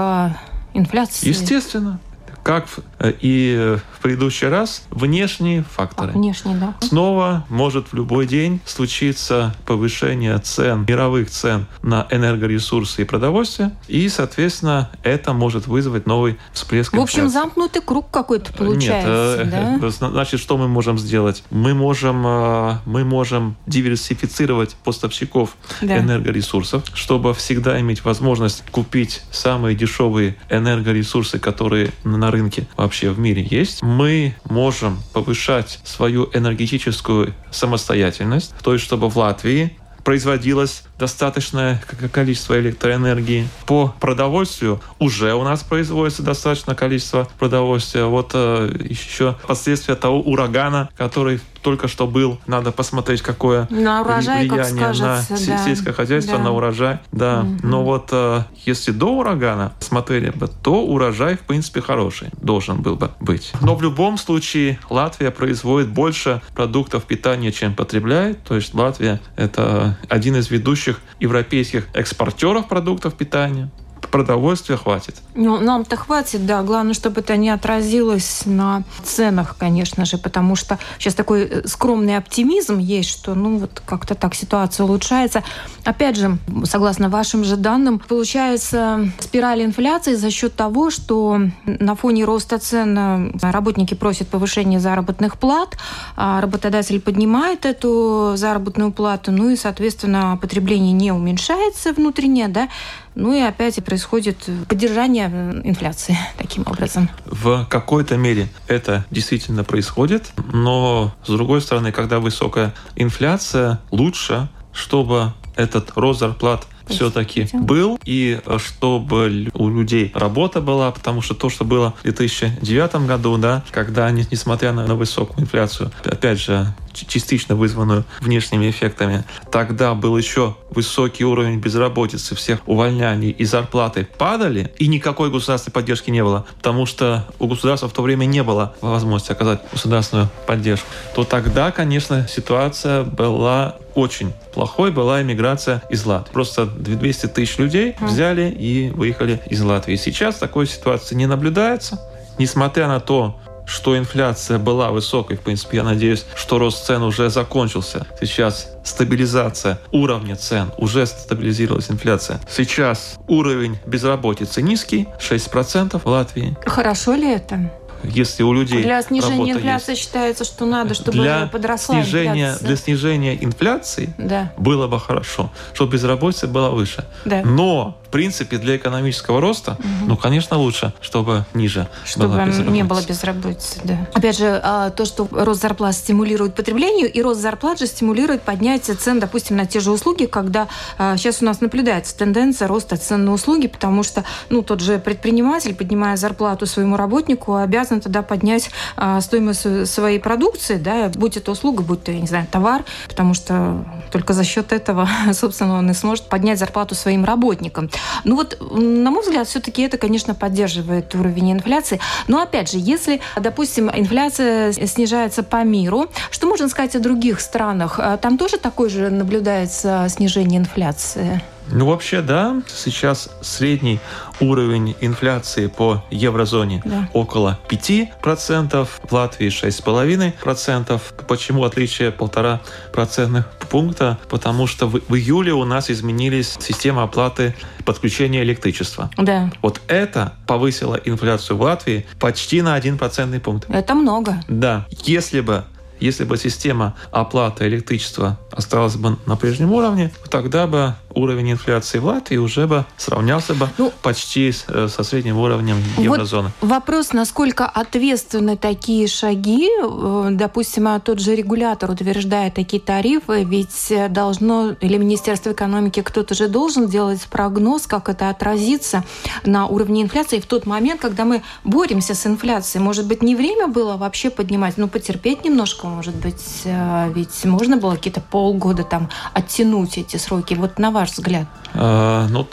инфляции? 0.74 1.28
Естественно 1.28 1.98
как 2.46 2.68
э, 3.00 3.12
и 3.20 3.76
в 3.92 4.02
предыдущий 4.02 4.46
раз, 4.46 4.84
внешние 4.90 5.64
факторы. 5.64 6.10
А, 6.10 6.12
внешние, 6.12 6.56
да. 6.56 6.76
Снова 6.80 7.44
может 7.48 7.88
в 7.88 7.94
любой 7.94 8.28
день 8.28 8.60
случиться 8.64 9.52
повышение 9.66 10.38
цен, 10.38 10.84
мировых 10.88 11.28
цен 11.28 11.66
на 11.82 12.06
энергоресурсы 12.08 13.02
и 13.02 13.04
продовольствие, 13.04 13.72
и, 13.88 14.08
соответственно, 14.08 14.90
это 15.02 15.32
может 15.32 15.66
вызвать 15.66 16.06
новый 16.06 16.38
всплеск 16.52 16.92
В 16.92 17.00
общем, 17.00 17.24
инфляции. 17.24 17.34
замкнутый 17.34 17.82
круг 17.82 18.12
какой-то 18.12 18.52
получается, 18.52 19.42
Нет, 19.44 19.52
э, 19.52 19.80
да? 19.80 20.10
значит, 20.10 20.38
что 20.38 20.56
мы 20.56 20.68
можем 20.68 21.00
сделать? 21.00 21.42
Мы 21.50 21.74
можем, 21.74 22.24
э, 22.24 22.78
мы 22.86 23.04
можем 23.04 23.56
диверсифицировать 23.66 24.76
поставщиков 24.84 25.56
да. 25.82 25.98
энергоресурсов, 25.98 26.84
чтобы 26.94 27.34
всегда 27.34 27.80
иметь 27.80 28.04
возможность 28.04 28.62
купить 28.70 29.22
самые 29.32 29.74
дешевые 29.74 30.36
энергоресурсы, 30.48 31.40
которые 31.40 31.90
на 32.04 32.35
рынке 32.36 32.66
вообще 32.76 33.10
в 33.10 33.18
мире 33.18 33.42
есть, 33.42 33.82
мы 33.82 34.34
можем 34.44 35.00
повышать 35.12 35.80
свою 35.84 36.30
энергетическую 36.32 37.34
самостоятельность, 37.50 38.54
то 38.62 38.72
есть 38.72 38.84
чтобы 38.84 39.08
в 39.10 39.16
Латвии 39.16 39.76
производилось 40.04 40.84
достаточное 40.98 41.82
количество 42.12 42.58
электроэнергии. 42.58 43.48
По 43.66 43.94
продовольствию 44.00 44.80
уже 44.98 45.34
у 45.34 45.42
нас 45.42 45.62
производится 45.62 46.22
достаточное 46.22 46.74
количество 46.74 47.28
продовольствия. 47.38 48.04
Вот 48.04 48.30
э, 48.34 48.74
еще 48.88 49.36
последствия 49.46 49.94
того 49.94 50.20
урагана, 50.20 50.88
который 50.96 51.40
только 51.66 51.88
что 51.88 52.06
был. 52.06 52.38
Надо 52.46 52.70
посмотреть, 52.70 53.22
какое 53.22 53.66
на 53.70 54.02
урожай, 54.02 54.48
влияние 54.48 54.92
на 54.92 55.20
да. 55.28 55.36
сельское 55.64 55.92
хозяйство, 55.92 56.38
да. 56.38 56.44
на 56.44 56.52
урожай. 56.52 56.98
Да. 57.10 57.40
Угу. 57.40 57.66
Но 57.66 57.82
вот 57.82 58.10
э, 58.12 58.42
если 58.64 58.92
до 58.92 59.06
урагана 59.06 59.72
смотрели 59.80 60.30
бы, 60.30 60.48
то 60.62 60.84
урожай, 60.84 61.36
в 61.36 61.40
принципе, 61.40 61.80
хороший 61.80 62.28
должен 62.40 62.82
был 62.82 62.94
бы 62.94 63.10
быть. 63.18 63.52
Но 63.62 63.74
в 63.74 63.82
любом 63.82 64.16
случае 64.16 64.78
Латвия 64.90 65.32
производит 65.32 65.88
больше 65.88 66.40
продуктов 66.54 67.02
питания, 67.02 67.50
чем 67.50 67.74
потребляет. 67.74 68.44
То 68.44 68.54
есть 68.54 68.72
Латвия— 68.72 69.20
это 69.36 69.98
один 70.08 70.36
из 70.36 70.48
ведущих 70.50 70.85
европейских 71.20 71.88
экспортеров 71.94 72.68
продуктов 72.68 73.14
питания 73.14 73.70
продовольствия 74.08 74.76
хватит. 74.76 75.16
Ну, 75.34 75.58
нам-то 75.60 75.96
хватит, 75.96 76.46
да. 76.46 76.62
Главное, 76.62 76.94
чтобы 76.94 77.20
это 77.20 77.36
не 77.36 77.50
отразилось 77.50 78.42
на 78.46 78.82
ценах, 79.02 79.56
конечно 79.58 80.04
же, 80.04 80.18
потому 80.18 80.56
что 80.56 80.78
сейчас 80.98 81.14
такой 81.14 81.42
э, 81.42 81.66
скромный 81.66 82.16
оптимизм 82.16 82.78
есть, 82.78 83.10
что, 83.10 83.34
ну, 83.34 83.58
вот 83.58 83.82
как-то 83.84 84.14
так 84.14 84.34
ситуация 84.34 84.84
улучшается. 84.84 85.42
Опять 85.84 86.16
же, 86.16 86.38
согласно 86.64 87.08
вашим 87.08 87.44
же 87.44 87.56
данным, 87.56 87.98
получается 87.98 89.10
спираль 89.18 89.62
инфляции 89.62 90.14
за 90.14 90.30
счет 90.30 90.54
того, 90.54 90.90
что 90.90 91.40
на 91.64 91.94
фоне 91.94 92.24
роста 92.24 92.58
цен 92.58 92.98
э, 92.98 93.30
работники 93.40 93.94
просят 93.94 94.28
повышения 94.28 94.80
заработных 94.80 95.38
плат, 95.38 95.76
а 96.16 96.40
работодатель 96.40 97.00
поднимает 97.00 97.66
эту 97.66 98.32
заработную 98.36 98.92
плату, 98.92 99.32
ну 99.32 99.50
и, 99.50 99.56
соответственно, 99.56 100.38
потребление 100.40 100.92
не 100.92 101.12
уменьшается 101.12 101.92
внутреннее, 101.92 102.48
да, 102.48 102.68
ну 103.16 103.32
и 103.32 103.40
опять 103.40 103.82
происходит 103.84 104.48
поддержание 104.68 105.26
инфляции 105.64 106.16
таким 106.38 106.62
образом. 106.66 107.10
В 107.24 107.66
какой-то 107.68 108.16
мере 108.16 108.48
это 108.68 109.04
действительно 109.10 109.64
происходит, 109.64 110.30
но 110.52 111.12
с 111.24 111.28
другой 111.28 111.60
стороны, 111.60 111.90
когда 111.90 112.20
высокая 112.20 112.74
инфляция, 112.94 113.80
лучше, 113.90 114.48
чтобы 114.72 115.32
этот 115.56 115.92
рост 115.96 116.20
зарплат 116.20 116.66
все-таки 116.86 117.48
был, 117.52 117.98
и 118.04 118.40
чтобы 118.58 119.50
у 119.54 119.68
людей 119.68 120.12
работа 120.14 120.60
была, 120.60 120.92
потому 120.92 121.20
что 121.22 121.34
то, 121.34 121.48
что 121.50 121.64
было 121.64 121.94
в 121.98 122.02
2009 122.04 123.06
году, 123.06 123.36
да, 123.38 123.64
когда, 123.72 124.10
несмотря 124.10 124.72
на 124.72 124.94
высокую 124.94 125.42
инфляцию, 125.42 125.90
опять 126.04 126.40
же, 126.40 126.74
частично 127.04 127.54
вызванную 127.54 128.04
внешними 128.20 128.70
эффектами. 128.70 129.24
Тогда 129.50 129.94
был 129.94 130.16
еще 130.16 130.56
высокий 130.70 131.24
уровень 131.24 131.58
безработицы, 131.58 132.34
всех 132.34 132.60
увольняний 132.66 133.30
и 133.30 133.44
зарплаты 133.44 134.08
падали, 134.18 134.72
и 134.78 134.86
никакой 134.86 135.30
государственной 135.30 135.72
поддержки 135.72 136.10
не 136.10 136.22
было, 136.22 136.46
потому 136.56 136.86
что 136.86 137.26
у 137.38 137.46
государства 137.46 137.88
в 137.88 137.92
то 137.92 138.02
время 138.02 138.24
не 138.24 138.42
было 138.42 138.74
возможности 138.80 139.32
оказать 139.32 139.60
государственную 139.72 140.28
поддержку, 140.46 140.86
то 141.14 141.24
тогда, 141.24 141.70
конечно, 141.70 142.26
ситуация 142.28 143.02
была 143.02 143.76
очень 143.96 144.32
плохой 144.52 144.92
была 144.92 145.22
иммиграция 145.22 145.82
из 145.88 146.04
Латвии. 146.04 146.32
Просто 146.32 146.66
200 146.66 147.28
тысяч 147.28 147.58
людей 147.58 147.96
взяли 148.00 148.50
и 148.50 148.90
выехали 148.90 149.40
из 149.46 149.62
Латвии. 149.62 149.96
Сейчас 149.96 150.36
такой 150.36 150.66
ситуации 150.66 151.14
не 151.14 151.26
наблюдается. 151.26 151.98
Несмотря 152.38 152.88
на 152.88 153.00
то, 153.00 153.40
что 153.66 153.98
инфляция 153.98 154.58
была 154.58 154.90
высокой, 154.90 155.36
в 155.36 155.40
принципе, 155.40 155.78
я 155.78 155.82
надеюсь, 155.82 156.24
что 156.34 156.58
рост 156.58 156.86
цен 156.86 157.02
уже 157.02 157.28
закончился. 157.28 158.06
Сейчас 158.20 158.72
стабилизация 158.84 159.78
уровня 159.90 160.36
цен, 160.36 160.70
уже 160.78 161.06
стабилизировалась 161.06 161.90
инфляция. 161.90 162.40
Сейчас 162.48 163.16
уровень 163.26 163.78
безработицы 163.84 164.62
низкий, 164.62 165.08
6% 165.20 166.00
в 166.02 166.06
Латвии. 166.06 166.56
Хорошо 166.64 167.14
ли 167.14 167.32
это? 167.32 167.70
если 168.02 168.42
у 168.42 168.52
людей 168.52 168.82
для 168.82 169.02
снижения 169.02 169.52
инфляции 169.52 169.92
есть. 169.92 170.02
считается, 170.02 170.44
что 170.44 170.66
надо, 170.66 170.94
чтобы 170.94 171.18
для 171.18 171.46
подросла 171.46 172.02
снижения, 172.02 172.50
инфляция. 172.50 172.66
Для 172.66 172.76
снижения 172.76 173.44
инфляции 173.44 174.14
да. 174.18 174.52
было 174.56 174.86
бы 174.86 175.00
хорошо, 175.00 175.50
чтобы 175.72 175.92
безработица 175.94 176.46
была 176.46 176.70
выше. 176.70 177.04
Да. 177.24 177.42
Но 177.42 177.98
в 178.06 178.08
принципе, 178.08 178.58
для 178.58 178.76
экономического 178.76 179.40
роста, 179.40 179.72
угу. 179.72 180.06
ну, 180.06 180.16
конечно, 180.16 180.56
лучше, 180.56 180.92
чтобы 181.00 181.44
ниже 181.54 181.88
чтобы 182.04 182.28
была 182.28 182.44
не 182.46 182.84
было 182.84 183.02
безработицы, 183.02 183.80
да. 183.82 184.06
Опять 184.14 184.38
же, 184.38 184.60
а, 184.62 184.90
то, 184.90 185.04
что 185.04 185.26
рост 185.30 185.60
зарплат 185.60 185.94
стимулирует 185.94 186.54
потреблению, 186.54 187.12
и 187.12 187.20
рост 187.20 187.40
зарплат 187.40 187.80
же 187.80 187.86
стимулирует 187.86 188.42
поднятие 188.42 188.96
цен, 188.96 189.18
допустим, 189.18 189.56
на 189.56 189.66
те 189.66 189.80
же 189.80 189.90
услуги, 189.90 190.26
когда 190.26 190.68
сейчас 190.98 191.42
а, 191.42 191.44
у 191.44 191.46
нас 191.46 191.60
наблюдается 191.60 192.16
тенденция 192.16 192.68
роста 192.68 192.96
цен 192.96 193.24
на 193.24 193.32
услуги, 193.32 193.66
потому 193.66 194.04
что, 194.04 194.24
ну, 194.50 194.62
тот 194.62 194.80
же 194.80 194.98
предприниматель, 194.98 195.74
поднимая 195.74 196.16
зарплату 196.16 196.66
своему 196.66 196.96
работнику, 196.96 197.56
обязан 197.56 198.00
тогда 198.00 198.22
поднять 198.22 198.70
а, 198.96 199.20
стоимость 199.20 199.88
своей 199.88 200.20
продукции, 200.20 200.76
да, 200.76 201.08
будь 201.08 201.36
это 201.36 201.50
услуга, 201.50 201.82
будь 201.82 202.04
то, 202.04 202.12
я 202.12 202.20
не 202.20 202.28
знаю, 202.28 202.46
товар, 202.50 202.84
потому 203.08 203.34
что 203.34 203.84
только 204.12 204.32
за 204.32 204.44
счет 204.44 204.72
этого, 204.72 205.08
собственно, 205.32 205.78
он 205.78 205.90
и 205.90 205.94
сможет 205.94 206.28
поднять 206.28 206.58
зарплату 206.58 206.94
своим 206.94 207.24
работникам. 207.24 207.90
Ну 208.24 208.36
вот, 208.36 208.58
на 208.60 209.10
мой 209.10 209.22
взгляд, 209.22 209.48
все-таки 209.48 209.82
это, 209.82 209.98
конечно, 209.98 210.34
поддерживает 210.34 211.14
уровень 211.14 211.52
инфляции. 211.52 212.00
Но 212.28 212.40
опять 212.40 212.70
же, 212.70 212.78
если, 212.78 213.20
допустим, 213.40 213.90
инфляция 213.90 214.72
снижается 214.72 215.42
по 215.42 215.62
миру, 215.64 216.06
что 216.30 216.46
можно 216.46 216.68
сказать 216.68 216.96
о 216.96 217.00
других 217.00 217.40
странах? 217.40 217.98
А 217.98 218.16
там 218.16 218.38
тоже 218.38 218.58
такое 218.58 218.88
же 218.88 219.10
наблюдается 219.10 220.06
снижение 220.08 220.60
инфляции? 220.60 221.42
Ну, 221.70 221.86
вообще, 221.86 222.20
да. 222.22 222.62
Сейчас 222.68 223.30
средний 223.40 224.00
уровень 224.40 224.94
инфляции 225.00 225.66
по 225.66 226.04
еврозоне 226.10 226.82
да. 226.84 227.08
около 227.12 227.58
5%, 227.68 228.88
в 229.02 229.12
Латвии 229.12 229.48
6,5%. 229.48 231.00
Почему 231.26 231.64
отличие 231.64 232.12
полтора 232.12 232.60
процентных 232.92 233.50
пункта? 233.70 234.18
Потому 234.28 234.66
что 234.66 234.86
в, 234.86 235.00
в 235.08 235.14
июле 235.14 235.52
у 235.52 235.64
нас 235.64 235.90
изменились 235.90 236.56
системы 236.60 237.02
оплаты 237.02 237.54
подключения 237.84 238.42
электричества. 238.42 239.10
Да. 239.16 239.50
Вот 239.62 239.80
это 239.88 240.34
повысило 240.46 240.96
инфляцию 241.04 241.56
в 241.56 241.62
Латвии 241.62 242.06
почти 242.18 242.62
на 242.62 242.74
1 242.74 242.98
процентный 242.98 243.40
пункт. 243.40 243.66
Это 243.68 243.94
много. 243.94 244.42
Да. 244.48 244.86
Если 245.04 245.40
бы 245.40 245.64
если 245.98 246.24
бы 246.24 246.36
система 246.36 246.94
оплаты 247.10 247.66
электричества 247.66 248.38
осталась 248.50 248.96
бы 248.96 249.16
на 249.26 249.36
прежнем 249.36 249.72
уровне, 249.72 250.12
тогда 250.30 250.66
бы 250.66 250.94
уровень 251.16 251.52
инфляции 251.52 251.98
в 251.98 252.04
Латвии 252.04 252.36
уже 252.36 252.66
бы 252.66 252.84
сравнялся 252.96 253.54
бы 253.54 253.68
ну, 253.78 253.92
почти 254.02 254.52
э, 254.68 254.88
со 254.88 255.02
средним 255.02 255.38
уровнем 255.38 255.76
еврозоны. 255.98 256.50
Вот 256.60 256.68
вопрос, 256.68 257.12
насколько 257.12 257.66
ответственны 257.66 258.56
такие 258.56 259.08
шаги. 259.08 259.68
Э, 259.82 260.28
допустим, 260.30 260.88
а 260.88 261.00
тот 261.00 261.18
же 261.20 261.34
регулятор 261.34 261.90
утверждает 261.90 262.54
такие 262.54 262.80
тарифы, 262.80 263.44
ведь 263.44 263.92
должно, 264.10 264.72
или 264.80 264.98
Министерство 264.98 265.52
экономики, 265.52 266.02
кто-то 266.02 266.34
же 266.34 266.48
должен 266.48 266.86
делать 266.88 267.22
прогноз, 267.30 267.86
как 267.86 268.08
это 268.08 268.28
отразится 268.28 269.04
на 269.44 269.66
уровне 269.66 270.02
инфляции 270.02 270.38
в 270.38 270.46
тот 270.46 270.66
момент, 270.66 271.00
когда 271.00 271.24
мы 271.24 271.42
боремся 271.64 272.14
с 272.14 272.26
инфляцией. 272.26 272.82
Может 272.82 273.06
быть, 273.06 273.22
не 273.22 273.34
время 273.34 273.66
было 273.66 273.96
вообще 273.96 274.30
поднимать, 274.30 274.76
но 274.76 274.88
потерпеть 274.88 275.44
немножко, 275.44 275.86
может 275.86 276.14
быть, 276.14 276.62
э, 276.64 277.10
ведь 277.14 277.44
можно 277.44 277.76
было 277.76 277.94
какие-то 277.94 278.20
полгода 278.20 278.84
там 278.84 279.08
оттянуть 279.32 279.98
эти 279.98 280.16
сроки. 280.16 280.54
Вот 280.54 280.78
на 280.78 280.90
ваш 280.90 281.05
ваш 281.06 281.12
взгляд? 281.12 281.46
А, 281.74 282.26
ну, 282.28 282.46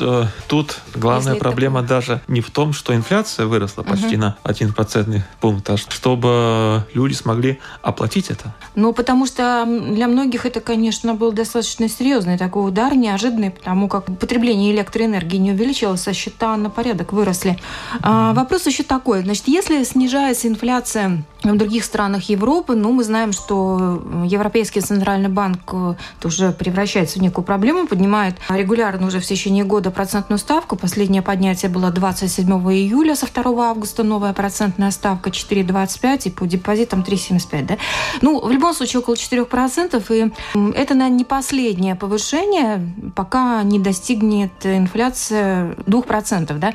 тут 0.47 0.79
главная 0.95 1.33
Если 1.33 1.39
проблема 1.39 1.79
это... 1.79 1.89
даже 1.89 2.21
не 2.27 2.41
в 2.41 2.51
том, 2.51 2.73
что 2.73 2.95
инфляция 2.95 3.45
выросла 3.45 3.83
почти 3.83 4.15
угу. 4.15 4.21
на 4.21 4.37
один 4.43 4.73
процентный 4.73 5.23
пункт, 5.41 5.69
а 5.69 5.77
чтобы 5.77 6.85
люди 6.93 7.13
смогли 7.13 7.59
оплатить 7.81 8.29
это. 8.29 8.53
Ну, 8.75 8.93
потому 8.93 9.25
что 9.25 9.65
для 9.65 10.07
многих 10.07 10.45
это, 10.45 10.59
конечно, 10.59 11.13
был 11.13 11.31
достаточно 11.31 11.89
серьезный 11.89 12.37
такой 12.37 12.67
удар, 12.67 12.95
неожиданный, 12.95 13.51
потому 13.51 13.87
как 13.87 14.05
потребление 14.17 14.71
электроэнергии 14.71 15.37
не 15.37 15.51
увеличилось, 15.51 16.07
а 16.07 16.13
счета 16.13 16.55
на 16.57 16.69
порядок 16.69 17.13
выросли. 17.13 17.57
А, 18.01 18.33
вопрос 18.33 18.67
еще 18.67 18.83
такой. 18.83 19.23
Значит, 19.23 19.47
если 19.47 19.83
снижается 19.83 20.47
инфляция 20.47 21.23
в 21.43 21.57
других 21.57 21.83
странах 21.83 22.29
Европы, 22.29 22.75
ну, 22.75 22.91
мы 22.91 23.03
знаем, 23.03 23.33
что 23.33 24.01
Европейский 24.25 24.81
центральный 24.81 25.29
банк 25.29 25.59
э, 25.73 25.95
уже 26.23 26.51
превращается 26.51 27.19
в 27.19 27.21
некую 27.21 27.43
проблему, 27.43 27.87
поднимает 27.87 28.35
регулярно 28.49 29.07
уже 29.07 29.19
в 29.19 29.25
течение 29.25 29.63
года 29.63 29.91
процентную 29.91 30.39
ставку. 30.39 30.75
Последнее 30.75 31.21
поднятие 31.21 31.69
было 31.69 31.91
27 31.91 32.47
июля, 32.73 33.15
со 33.15 33.27
2 33.27 33.69
августа 33.69 34.03
новая 34.03 34.33
процентная 34.33 34.91
ставка 34.91 35.29
4,25 35.29 36.21
и 36.25 36.29
по 36.31 36.45
депозитам 36.45 37.01
3,75. 37.01 37.65
Да? 37.65 37.77
Ну, 38.21 38.39
в 38.39 38.51
любом 38.51 38.73
случае 38.73 39.01
около 39.01 39.15
4%. 39.15 40.03
И 40.13 40.31
это, 40.75 40.93
наверное, 40.93 41.17
не 41.17 41.25
последнее 41.25 41.95
повышение, 41.95 42.93
пока 43.15 43.63
не 43.63 43.79
достигнет 43.79 44.51
инфляция 44.63 45.75
2%. 45.85 46.57
Да? 46.57 46.73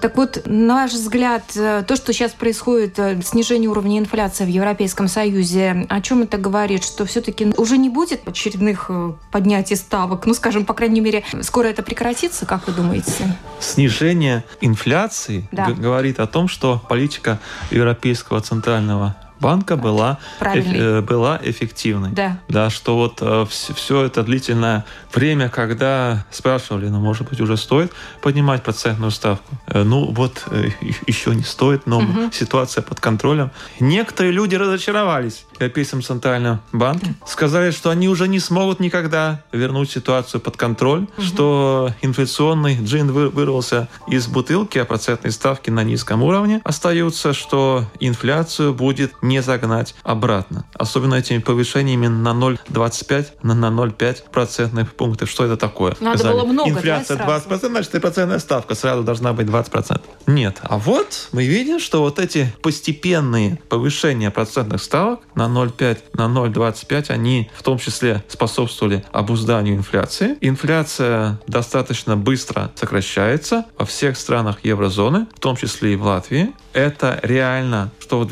Так 0.00 0.16
вот, 0.16 0.42
на 0.46 0.74
ваш 0.74 0.92
взгляд, 0.92 1.44
то, 1.52 1.96
что 1.96 2.12
сейчас 2.12 2.32
происходит, 2.32 2.98
э, 2.98 3.20
снижение 3.22 3.68
уровня 3.68 3.98
инфляции 3.98 4.44
в 4.44 4.48
Европейском 4.48 5.08
Союзе, 5.08 5.86
о 5.88 6.00
чем 6.00 6.22
это 6.22 6.38
говорит? 6.38 6.84
Что 6.84 7.04
все-таки 7.04 7.52
уже 7.56 7.78
не 7.78 7.88
будет 7.88 8.26
очередных 8.26 8.86
э, 8.88 9.12
поднятий 9.30 9.76
ставок, 9.76 10.26
ну, 10.26 10.34
скажем, 10.34 10.64
по 10.64 10.74
крайней 10.74 10.97
мере, 11.00 11.24
скоро 11.42 11.68
это 11.68 11.82
прекратится, 11.82 12.46
как 12.46 12.66
вы 12.66 12.72
думаете? 12.72 13.36
Снижение 13.60 14.44
инфляции 14.60 15.48
да. 15.52 15.70
говорит 15.70 16.20
о 16.20 16.26
том, 16.26 16.48
что 16.48 16.80
политика 16.88 17.38
Европейского 17.70 18.40
центрального 18.40 19.16
банка 19.40 19.76
была, 19.76 20.18
э, 20.40 21.00
была 21.00 21.40
эффективной. 21.42 22.10
Да. 22.10 22.38
да. 22.48 22.70
Что 22.70 22.96
вот 22.96 23.18
э, 23.20 23.46
все 23.48 24.04
это 24.04 24.22
длительное 24.22 24.84
время, 25.14 25.48
когда 25.48 26.24
спрашивали, 26.30 26.88
ну, 26.88 27.00
может 27.00 27.28
быть, 27.28 27.40
уже 27.40 27.56
стоит 27.56 27.92
поднимать 28.22 28.62
процентную 28.62 29.10
ставку. 29.10 29.54
Э, 29.66 29.82
ну, 29.82 30.10
вот 30.12 30.44
э, 30.50 30.70
еще 31.06 31.34
не 31.34 31.42
стоит, 31.42 31.86
но 31.86 31.98
угу. 31.98 32.30
ситуация 32.32 32.82
под 32.82 33.00
контролем. 33.00 33.50
Некоторые 33.80 34.32
люди 34.32 34.54
разочаровались 34.54 35.44
в 35.52 35.60
Европейском 35.60 36.02
центральном 36.02 36.60
банке. 36.72 37.14
Сказали, 37.26 37.70
что 37.70 37.90
они 37.90 38.08
уже 38.08 38.28
не 38.28 38.40
смогут 38.40 38.80
никогда 38.80 39.42
вернуть 39.52 39.90
ситуацию 39.90 40.40
под 40.40 40.56
контроль, 40.56 41.02
угу. 41.02 41.22
что 41.22 41.92
инфляционный 42.02 42.78
джин 42.82 43.10
вырвался 43.12 43.88
из 44.06 44.26
бутылки, 44.26 44.78
а 44.78 44.84
процентные 44.84 45.32
ставки 45.32 45.70
на 45.70 45.84
низком 45.84 46.22
уровне 46.22 46.60
остаются, 46.64 47.32
что 47.32 47.84
инфляцию 48.00 48.74
будет 48.74 49.12
не 49.28 49.42
загнать 49.42 49.94
обратно. 50.02 50.64
Особенно 50.74 51.14
этими 51.14 51.38
повышениями 51.38 52.08
на 52.08 52.30
0,25 52.30 53.26
на 53.42 53.52
0,5 53.52 54.30
процентных 54.30 54.94
пунктов. 54.94 55.30
Что 55.30 55.44
это 55.44 55.56
такое? 55.56 55.96
Надо 56.00 56.18
Сказали, 56.18 56.34
было 56.34 56.44
много, 56.46 56.70
Инфляция 56.70 57.18
да, 57.18 57.26
20%, 57.38 57.68
значит 57.68 57.94
и 57.94 58.00
процентная 58.00 58.38
ставка 58.38 58.74
сразу 58.74 59.02
должна 59.02 59.32
быть 59.32 59.46
20%. 59.46 60.00
Нет. 60.26 60.58
А 60.62 60.78
вот 60.78 61.28
мы 61.32 61.44
видим, 61.44 61.78
что 61.78 62.00
вот 62.00 62.18
эти 62.18 62.52
постепенные 62.62 63.56
повышения 63.68 64.30
процентных 64.30 64.82
ставок 64.82 65.20
на 65.34 65.46
0,5, 65.46 65.98
на 66.14 66.26
0,25, 66.26 67.10
они 67.10 67.50
в 67.54 67.62
том 67.62 67.78
числе 67.78 68.24
способствовали 68.28 69.04
обузданию 69.12 69.76
инфляции. 69.76 70.36
Инфляция 70.40 71.40
достаточно 71.46 72.16
быстро 72.16 72.70
сокращается 72.74 73.66
во 73.78 73.84
всех 73.84 74.16
странах 74.16 74.64
еврозоны, 74.64 75.26
в 75.34 75.40
том 75.40 75.56
числе 75.56 75.92
и 75.92 75.96
в 75.96 76.04
Латвии. 76.04 76.52
Это 76.72 77.18
реально, 77.22 77.90
что 77.98 78.18
в 78.18 78.22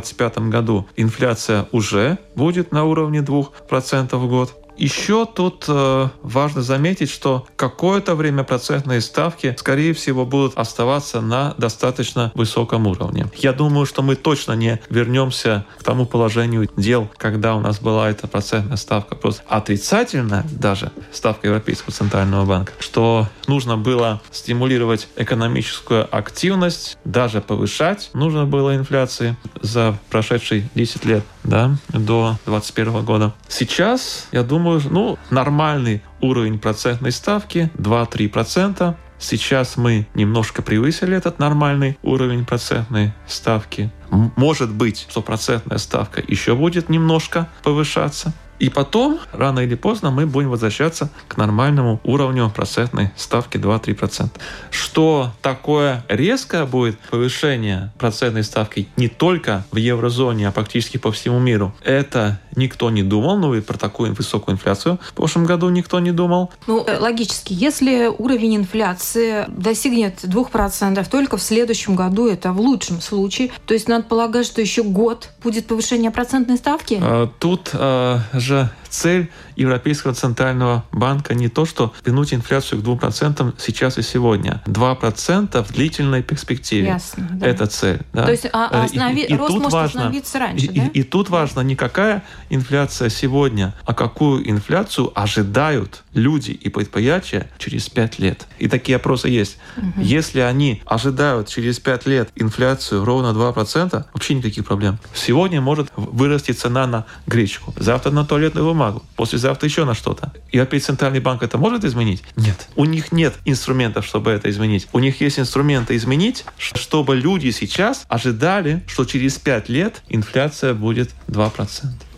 2024-2025 0.00 0.48
году 0.48 0.86
инфляция 0.96 1.66
уже 1.72 2.18
будет 2.34 2.72
на 2.72 2.84
уровне 2.84 3.20
2% 3.20 4.16
в 4.16 4.28
год. 4.28 4.54
Еще 4.80 5.26
тут 5.26 5.66
э, 5.68 6.08
важно 6.22 6.62
заметить, 6.62 7.10
что 7.10 7.46
какое-то 7.56 8.14
время 8.14 8.44
процентные 8.44 9.02
ставки, 9.02 9.54
скорее 9.58 9.92
всего, 9.92 10.24
будут 10.24 10.56
оставаться 10.56 11.20
на 11.20 11.54
достаточно 11.58 12.32
высоком 12.34 12.86
уровне. 12.86 13.26
Я 13.36 13.52
думаю, 13.52 13.84
что 13.84 14.00
мы 14.00 14.16
точно 14.16 14.54
не 14.54 14.80
вернемся 14.88 15.66
к 15.78 15.82
тому 15.82 16.06
положению 16.06 16.66
дел, 16.78 17.10
когда 17.18 17.56
у 17.56 17.60
нас 17.60 17.78
была 17.78 18.08
эта 18.08 18.26
процентная 18.26 18.78
ставка 18.78 19.16
просто 19.16 19.42
отрицательная, 19.48 20.46
даже 20.50 20.92
ставка 21.12 21.48
Европейского 21.48 21.92
центрального 21.92 22.46
банка, 22.46 22.72
что 22.78 23.28
нужно 23.48 23.76
было 23.76 24.22
стимулировать 24.30 25.08
экономическую 25.16 26.08
активность, 26.10 26.96
даже 27.04 27.42
повышать 27.42 28.08
нужно 28.14 28.46
было 28.46 28.74
инфляции 28.74 29.36
за 29.60 29.98
прошедшие 30.08 30.70
10 30.74 31.04
лет 31.04 31.24
да, 31.44 31.76
до 31.88 32.36
2021 32.46 33.04
года. 33.04 33.34
Сейчас, 33.48 34.28
я 34.32 34.42
думаю, 34.42 34.80
ну, 34.90 35.18
нормальный 35.30 36.02
уровень 36.20 36.58
процентной 36.58 37.12
ставки 37.12 37.70
2-3%. 37.76 38.94
Сейчас 39.18 39.76
мы 39.76 40.06
немножко 40.14 40.62
превысили 40.62 41.14
этот 41.16 41.38
нормальный 41.38 41.98
уровень 42.02 42.46
процентной 42.46 43.12
ставки. 43.26 43.90
Может 44.10 44.72
быть, 44.72 45.06
что 45.10 45.20
процентная 45.20 45.78
ставка 45.78 46.22
еще 46.26 46.54
будет 46.54 46.88
немножко 46.88 47.48
повышаться. 47.62 48.32
И 48.60 48.68
потом, 48.68 49.18
рано 49.32 49.60
или 49.60 49.74
поздно, 49.74 50.10
мы 50.10 50.26
будем 50.26 50.50
возвращаться 50.50 51.10
к 51.28 51.38
нормальному 51.38 51.98
уровню 52.04 52.52
процентной 52.54 53.10
ставки 53.16 53.56
2-3%. 53.56 54.28
Что 54.70 55.32
такое 55.40 56.04
резкое 56.08 56.66
будет 56.66 56.98
повышение 57.10 57.90
процентной 57.98 58.44
ставки 58.44 58.86
не 58.96 59.08
только 59.08 59.64
в 59.70 59.76
еврозоне, 59.76 60.48
а 60.48 60.52
практически 60.52 60.98
по 60.98 61.10
всему 61.10 61.38
миру, 61.38 61.74
это 61.82 62.38
никто 62.54 62.90
не 62.90 63.02
думал. 63.02 63.38
Ну 63.38 63.54
и 63.54 63.62
про 63.62 63.78
такую 63.78 64.14
высокую 64.14 64.54
инфляцию 64.54 64.98
в 65.02 65.14
прошлом 65.14 65.46
году 65.46 65.68
никто 65.70 65.98
не 65.98 66.12
думал. 66.12 66.50
Ну, 66.66 66.84
э, 66.86 66.98
логически, 66.98 67.54
если 67.54 68.06
уровень 68.06 68.56
инфляции 68.56 69.46
достигнет 69.48 70.22
2% 70.22 71.08
только 71.08 71.38
в 71.38 71.42
следующем 71.42 71.96
году, 71.96 72.28
это 72.28 72.52
в 72.52 72.60
лучшем 72.60 73.00
случае, 73.00 73.50
то 73.66 73.72
есть 73.72 73.88
надо 73.88 74.04
полагать, 74.04 74.44
что 74.44 74.60
еще 74.60 74.82
год 74.82 75.30
будет 75.42 75.66
повышение 75.66 76.10
процентной 76.10 76.58
ставки? 76.58 76.98
А, 77.00 77.30
тут 77.38 77.70
а, 77.72 78.20
же 78.50 78.68
цель 78.90 79.30
Европейского 79.56 80.14
центрального 80.14 80.84
банка 80.92 81.34
не 81.34 81.48
то, 81.48 81.64
что 81.64 81.92
вернуть 82.04 82.34
инфляцию 82.34 82.82
к 82.82 82.84
2% 82.84 83.54
сейчас 83.58 83.98
и 83.98 84.02
сегодня. 84.02 84.62
2% 84.66 85.62
в 85.62 85.72
длительной 85.72 86.22
перспективе. 86.22 86.88
Ясно, 86.88 87.28
да. 87.32 87.46
Это 87.46 87.66
цель. 87.66 88.00
Да. 88.12 88.24
То 88.24 88.32
есть 88.32 88.46
а, 88.52 88.68
а 88.70 88.84
останови... 88.84 89.22
и, 89.22 89.32
и 89.32 89.36
рост 89.36 89.52
может 89.52 89.72
важно, 89.72 90.00
остановиться 90.00 90.38
раньше, 90.38 90.66
и, 90.66 90.80
да? 90.80 90.86
и, 90.86 91.00
и 91.00 91.02
тут 91.02 91.30
важно 91.30 91.60
не 91.60 91.76
какая 91.76 92.22
инфляция 92.48 93.08
сегодня, 93.08 93.74
а 93.84 93.94
какую 93.94 94.48
инфляцию 94.50 95.12
ожидают 95.14 96.02
люди 96.14 96.50
и 96.50 96.68
предприятия 96.68 97.48
через 97.58 97.88
5 97.88 98.18
лет. 98.18 98.46
И 98.58 98.68
такие 98.68 98.96
опросы 98.96 99.28
есть. 99.28 99.58
Угу. 99.76 100.00
Если 100.00 100.40
они 100.40 100.82
ожидают 100.86 101.48
через 101.48 101.78
5 101.78 102.06
лет 102.06 102.30
инфляцию 102.34 103.04
ровно 103.04 103.28
2%, 103.28 104.04
вообще 104.12 104.34
никаких 104.34 104.64
проблем. 104.64 104.98
Сегодня 105.14 105.60
может 105.60 105.88
вырасти 105.96 106.52
цена 106.52 106.86
на 106.86 107.06
гречку, 107.26 107.74
завтра 107.76 108.10
на 108.10 108.24
туалетную 108.24 108.66
бумагу, 108.66 108.79
послезавтра 109.16 109.68
еще 109.68 109.84
на 109.84 109.94
что-то. 109.94 110.32
И 110.50 110.58
опять 110.58 110.84
Центральный 110.84 111.20
банк 111.20 111.42
это 111.42 111.58
может 111.58 111.84
изменить? 111.84 112.22
Нет. 112.36 112.68
У 112.76 112.84
них 112.84 113.12
нет 113.12 113.34
инструментов, 113.44 114.06
чтобы 114.06 114.30
это 114.30 114.50
изменить. 114.50 114.88
У 114.92 114.98
них 114.98 115.20
есть 115.20 115.38
инструменты 115.38 115.96
изменить, 115.96 116.44
чтобы 116.58 117.16
люди 117.16 117.50
сейчас 117.50 118.04
ожидали, 118.08 118.82
что 118.86 119.04
через 119.04 119.38
5 119.38 119.68
лет 119.68 120.02
инфляция 120.08 120.74
будет 120.74 121.10
2%. 121.28 121.70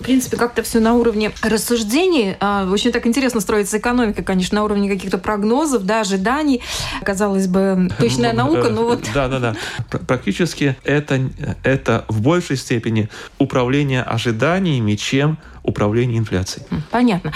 В 0.02 0.04
принципе, 0.04 0.37
как-то 0.37 0.64
все 0.64 0.80
на 0.80 0.94
уровне 0.94 1.30
рассуждений. 1.42 2.35
А, 2.40 2.68
очень 2.68 2.90
так 2.90 3.06
интересно 3.06 3.40
строится 3.40 3.78
экономика, 3.78 4.25
конечно, 4.25 4.56
на 4.56 4.64
уровне 4.64 4.88
каких-то 4.88 5.16
прогнозов, 5.16 5.85
да, 5.85 6.00
ожиданий. 6.00 6.61
Казалось 7.04 7.47
бы, 7.47 7.88
точная 8.00 8.32
наука, 8.32 8.68
но 8.68 8.82
вот... 8.82 9.09
Да, 9.14 9.28
да, 9.28 9.38
да. 9.38 9.54
Практически 10.09 10.75
это, 10.82 11.21
это 11.62 12.04
в 12.09 12.21
большей 12.21 12.56
степени 12.56 13.09
управление 13.38 14.02
ожиданиями, 14.02 14.97
чем 14.97 15.38
управления 15.62 16.18
инфляцией. 16.18 16.66
Понятно. 16.90 17.32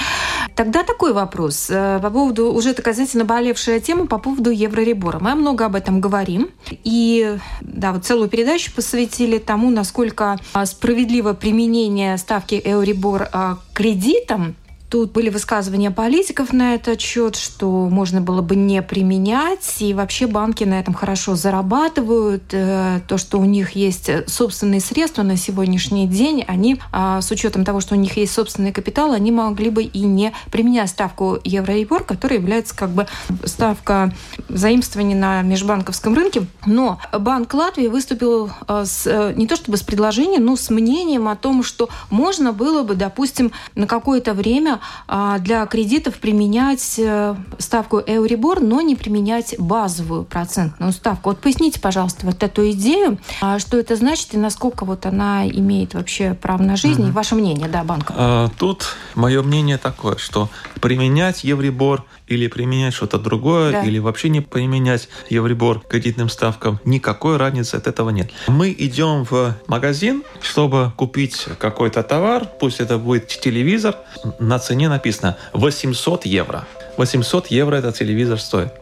Тогда 0.54 0.82
такой 0.82 1.12
вопрос 1.12 1.68
э, 1.70 2.00
по 2.02 2.10
поводу, 2.10 2.52
уже 2.52 2.74
такая, 2.74 2.94
знаете, 2.94 3.18
наболевшая 3.18 3.78
тема 3.78 4.06
по 4.06 4.18
поводу 4.18 4.50
евроребора. 4.50 5.18
Мы 5.20 5.34
много 5.34 5.66
об 5.66 5.74
этом 5.74 6.00
говорим. 6.00 6.50
И 6.82 7.36
да, 7.60 7.92
вот 7.92 8.04
целую 8.04 8.28
передачу 8.28 8.72
посвятили 8.74 9.38
тому, 9.38 9.70
насколько 9.70 10.38
а, 10.52 10.66
справедливо 10.66 11.34
применение 11.34 12.18
ставки 12.18 12.55
Euribor 12.64 13.28
а, 13.32 13.58
кредитам 13.72 14.54
Тут 14.88 15.10
были 15.10 15.30
высказывания 15.30 15.90
политиков 15.90 16.52
на 16.52 16.74
этот 16.74 17.00
счет, 17.00 17.34
что 17.34 17.88
можно 17.88 18.20
было 18.20 18.40
бы 18.40 18.54
не 18.54 18.80
применять, 18.82 19.76
и 19.80 19.92
вообще 19.94 20.28
банки 20.28 20.62
на 20.62 20.78
этом 20.78 20.94
хорошо 20.94 21.34
зарабатывают. 21.34 22.44
Э, 22.52 23.00
то, 23.08 23.18
что 23.18 23.38
у 23.38 23.44
них 23.44 23.72
есть 23.72 24.08
собственные 24.28 24.80
средства 24.80 25.24
на 25.24 25.36
сегодняшний 25.36 26.06
день, 26.06 26.44
они, 26.46 26.78
а, 26.92 27.20
с 27.20 27.30
учетом 27.32 27.64
того, 27.64 27.80
что 27.80 27.96
у 27.96 27.98
них 27.98 28.16
есть 28.16 28.32
собственный 28.32 28.72
капитал, 28.72 29.12
они 29.12 29.32
могли 29.32 29.70
бы 29.70 29.82
и 29.82 30.00
не 30.02 30.32
применять 30.52 30.90
ставку 30.90 31.38
Евроебор, 31.42 32.04
которая 32.04 32.38
является 32.38 32.76
как 32.76 32.90
бы 32.90 33.08
ставка 33.44 34.14
заимствования 34.48 35.16
на 35.16 35.42
межбанковском 35.42 36.14
рынке. 36.14 36.46
Но 36.64 37.00
Банк 37.12 37.52
Латвии 37.54 37.88
выступил 37.88 38.50
э, 38.68 38.84
с, 38.86 39.04
э, 39.06 39.32
не 39.34 39.48
то 39.48 39.56
чтобы 39.56 39.78
с 39.78 39.82
предложением, 39.82 40.44
но 40.44 40.54
с 40.54 40.70
мнением 40.70 41.26
о 41.26 41.34
том, 41.34 41.64
что 41.64 41.88
можно 42.08 42.52
было 42.52 42.84
бы, 42.84 42.94
допустим, 42.94 43.50
на 43.74 43.88
какое-то 43.88 44.32
время 44.32 44.75
а, 45.06 45.38
для 45.38 45.66
кредитов 45.66 46.18
применять 46.18 46.98
э, 46.98 47.34
ставку 47.58 47.98
Euribor, 47.98 48.60
но 48.60 48.80
не 48.80 48.96
применять 48.96 49.54
базовую 49.58 50.24
процентную 50.24 50.92
ставку. 50.92 51.30
Вот 51.30 51.40
поясните, 51.40 51.80
пожалуйста, 51.80 52.26
вот 52.26 52.42
эту 52.42 52.70
идею, 52.70 53.18
а, 53.40 53.58
что 53.58 53.78
это 53.78 53.96
значит 53.96 54.34
и 54.34 54.36
насколько 54.36 54.84
вот 54.84 55.06
она 55.06 55.46
имеет 55.48 55.94
вообще 55.94 56.34
право 56.34 56.62
на 56.62 56.76
жизнь, 56.76 57.06
и 57.06 57.10
ваше 57.10 57.34
мнение, 57.34 57.68
да, 57.68 57.84
банка? 57.84 58.14
А, 58.16 58.48
тут 58.58 58.96
мое 59.14 59.42
мнение 59.42 59.78
такое, 59.78 60.16
что 60.16 60.48
применять 60.80 61.44
Euribor 61.44 62.02
или 62.26 62.48
применять 62.48 62.94
что-то 62.94 63.18
другое, 63.18 63.72
да. 63.72 63.84
или 63.84 63.98
вообще 63.98 64.28
не 64.28 64.40
применять 64.40 65.08
Евребор 65.30 65.80
кредитным 65.80 66.28
ставкам, 66.28 66.80
никакой 66.84 67.36
разницы 67.36 67.76
от 67.76 67.86
этого 67.86 68.10
нет. 68.10 68.30
Мы 68.48 68.74
идем 68.76 69.24
в 69.24 69.54
магазин, 69.66 70.22
чтобы 70.40 70.92
купить 70.96 71.46
какой-то 71.58 72.02
товар, 72.02 72.46
пусть 72.58 72.80
это 72.80 72.98
будет 72.98 73.28
телевизор, 73.28 73.96
на 74.38 74.58
цене 74.58 74.88
написано 74.88 75.36
800 75.52 76.26
евро. 76.26 76.66
800 76.96 77.48
евро 77.48 77.76
этот 77.76 77.96
телевизор 77.96 78.40
стоит. 78.40 78.72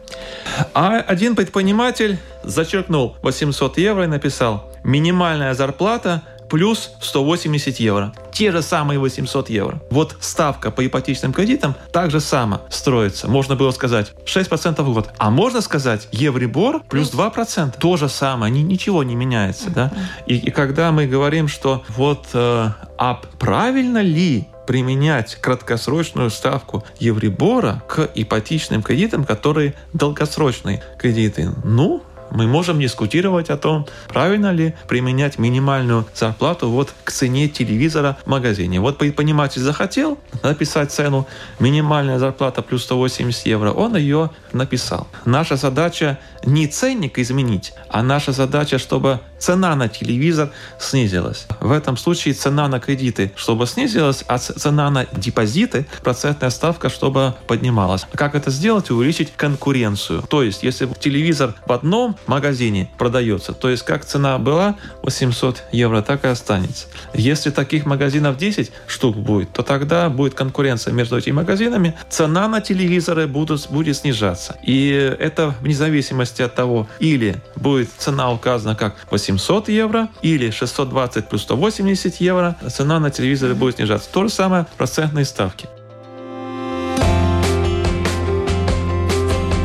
А 0.73 0.97
один 0.99 1.35
предприниматель 1.35 2.17
зачеркнул 2.43 3.17
800 3.21 3.77
евро 3.77 4.05
и 4.05 4.07
написал 4.07 4.71
«Минимальная 4.83 5.53
зарплата 5.53 6.23
плюс 6.49 6.91
180 7.01 7.79
евро. 7.79 8.13
Те 8.31 8.51
же 8.51 8.61
самые 8.61 8.99
800 8.99 9.49
евро. 9.49 9.81
Вот 9.89 10.15
ставка 10.19 10.71
по 10.71 10.85
ипотечным 10.85 11.33
кредитам 11.33 11.75
так 11.91 12.11
же 12.11 12.19
само 12.19 12.61
строится. 12.69 13.27
Можно 13.27 13.55
было 13.55 13.71
сказать 13.71 14.13
6% 14.25 14.81
в 14.81 14.93
год. 14.93 15.09
А 15.17 15.29
можно 15.29 15.61
сказать 15.61 16.07
Евребор 16.11 16.83
плюс 16.89 17.11
2%. 17.13 17.75
То 17.79 17.97
же 17.97 18.09
самое. 18.09 18.51
Ни, 18.51 18.59
ничего 18.59 19.03
не 19.03 19.15
меняется. 19.15 19.69
Да? 19.69 19.91
И, 20.25 20.35
и 20.37 20.51
когда 20.51 20.91
мы 20.91 21.07
говорим, 21.07 21.47
что 21.47 21.83
вот 21.89 22.27
э, 22.33 22.69
а 22.97 23.21
правильно 23.39 24.01
ли 24.01 24.47
применять 24.65 25.35
краткосрочную 25.35 26.29
ставку 26.29 26.83
Евребора 26.99 27.83
к 27.87 28.09
ипотечным 28.15 28.81
кредитам, 28.81 29.23
которые 29.23 29.75
долгосрочные 29.93 30.83
кредиты? 30.97 31.51
Ну, 31.63 32.03
мы 32.31 32.47
можем 32.47 32.79
дискутировать 32.79 33.49
о 33.49 33.57
том, 33.57 33.87
правильно 34.07 34.51
ли 34.51 34.73
применять 34.87 35.37
минимальную 35.39 36.05
зарплату 36.13 36.69
вот 36.69 36.93
к 37.03 37.11
цене 37.11 37.47
телевизора 37.47 38.17
в 38.25 38.29
магазине. 38.29 38.79
Вот 38.79 38.97
предприниматель 38.97 39.61
захотел 39.61 40.17
написать 40.43 40.91
цену 40.91 41.27
минимальная 41.59 42.19
зарплата 42.19 42.61
плюс 42.61 42.83
180 42.83 43.45
евро, 43.45 43.71
он 43.71 43.95
ее 43.95 44.31
написал. 44.53 45.07
Наша 45.25 45.55
задача 45.55 46.19
не 46.45 46.67
ценник 46.67 47.19
изменить, 47.19 47.73
а 47.89 48.03
наша 48.03 48.31
задача, 48.31 48.77
чтобы 48.77 49.19
цена 49.39 49.75
на 49.75 49.87
телевизор 49.87 50.51
снизилась. 50.79 51.47
В 51.59 51.71
этом 51.71 51.97
случае 51.97 52.33
цена 52.33 52.67
на 52.67 52.79
кредиты, 52.79 53.31
чтобы 53.35 53.67
снизилась, 53.67 54.23
а 54.27 54.37
цена 54.37 54.89
на 54.89 55.05
депозиты, 55.05 55.85
процентная 56.03 56.49
ставка, 56.49 56.89
чтобы 56.89 57.33
поднималась. 57.47 58.05
Как 58.13 58.35
это 58.35 58.51
сделать? 58.51 58.89
Увеличить 58.91 59.33
конкуренцию. 59.35 60.23
То 60.23 60.43
есть, 60.43 60.63
если 60.63 60.87
телевизор 60.99 61.53
в 61.65 61.71
одном 61.71 62.15
магазине 62.27 62.89
продается, 62.97 63.53
то 63.53 63.69
есть 63.69 63.83
как 63.83 64.05
цена 64.05 64.37
была 64.37 64.75
800 65.03 65.63
евро, 65.71 66.01
так 66.01 66.25
и 66.25 66.27
останется. 66.27 66.87
Если 67.13 67.49
таких 67.49 67.85
магазинов 67.85 68.37
10 68.37 68.71
штук 68.87 69.15
будет, 69.15 69.51
то 69.51 69.63
тогда 69.63 70.09
будет 70.09 70.33
конкуренция 70.33 70.93
между 70.93 71.17
этими 71.17 71.33
магазинами, 71.33 71.95
цена 72.09 72.47
на 72.47 72.61
телевизоры 72.61 73.27
будут, 73.27 73.69
будет 73.69 73.97
снижаться. 73.97 74.57
И 74.63 74.89
это 75.19 75.55
вне 75.61 75.73
зависимости 75.73 76.41
от 76.41 76.55
того, 76.55 76.87
или 76.99 77.37
будет 77.55 77.89
цена 77.97 78.31
указана 78.31 78.75
как 78.75 78.95
800 79.11 79.69
евро, 79.69 80.09
или 80.21 80.49
620 80.49 81.29
плюс 81.29 81.41
180 81.43 82.15
евро, 82.21 82.55
цена 82.69 82.99
на 82.99 83.11
телевизоры 83.11 83.55
будет 83.55 83.75
снижаться. 83.75 84.09
То 84.11 84.23
же 84.23 84.29
самое 84.29 84.65
процентные 84.77 85.25
ставки. 85.25 85.67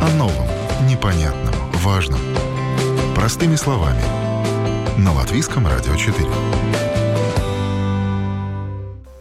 О 0.03 0.09
новом, 0.17 0.49
непонятном, 0.89 1.55
важном. 1.73 2.21
Простыми 3.21 3.55
словами. 3.55 4.01
На 4.97 5.13
Латвийском 5.13 5.67
радио 5.67 5.95
4 5.95 6.27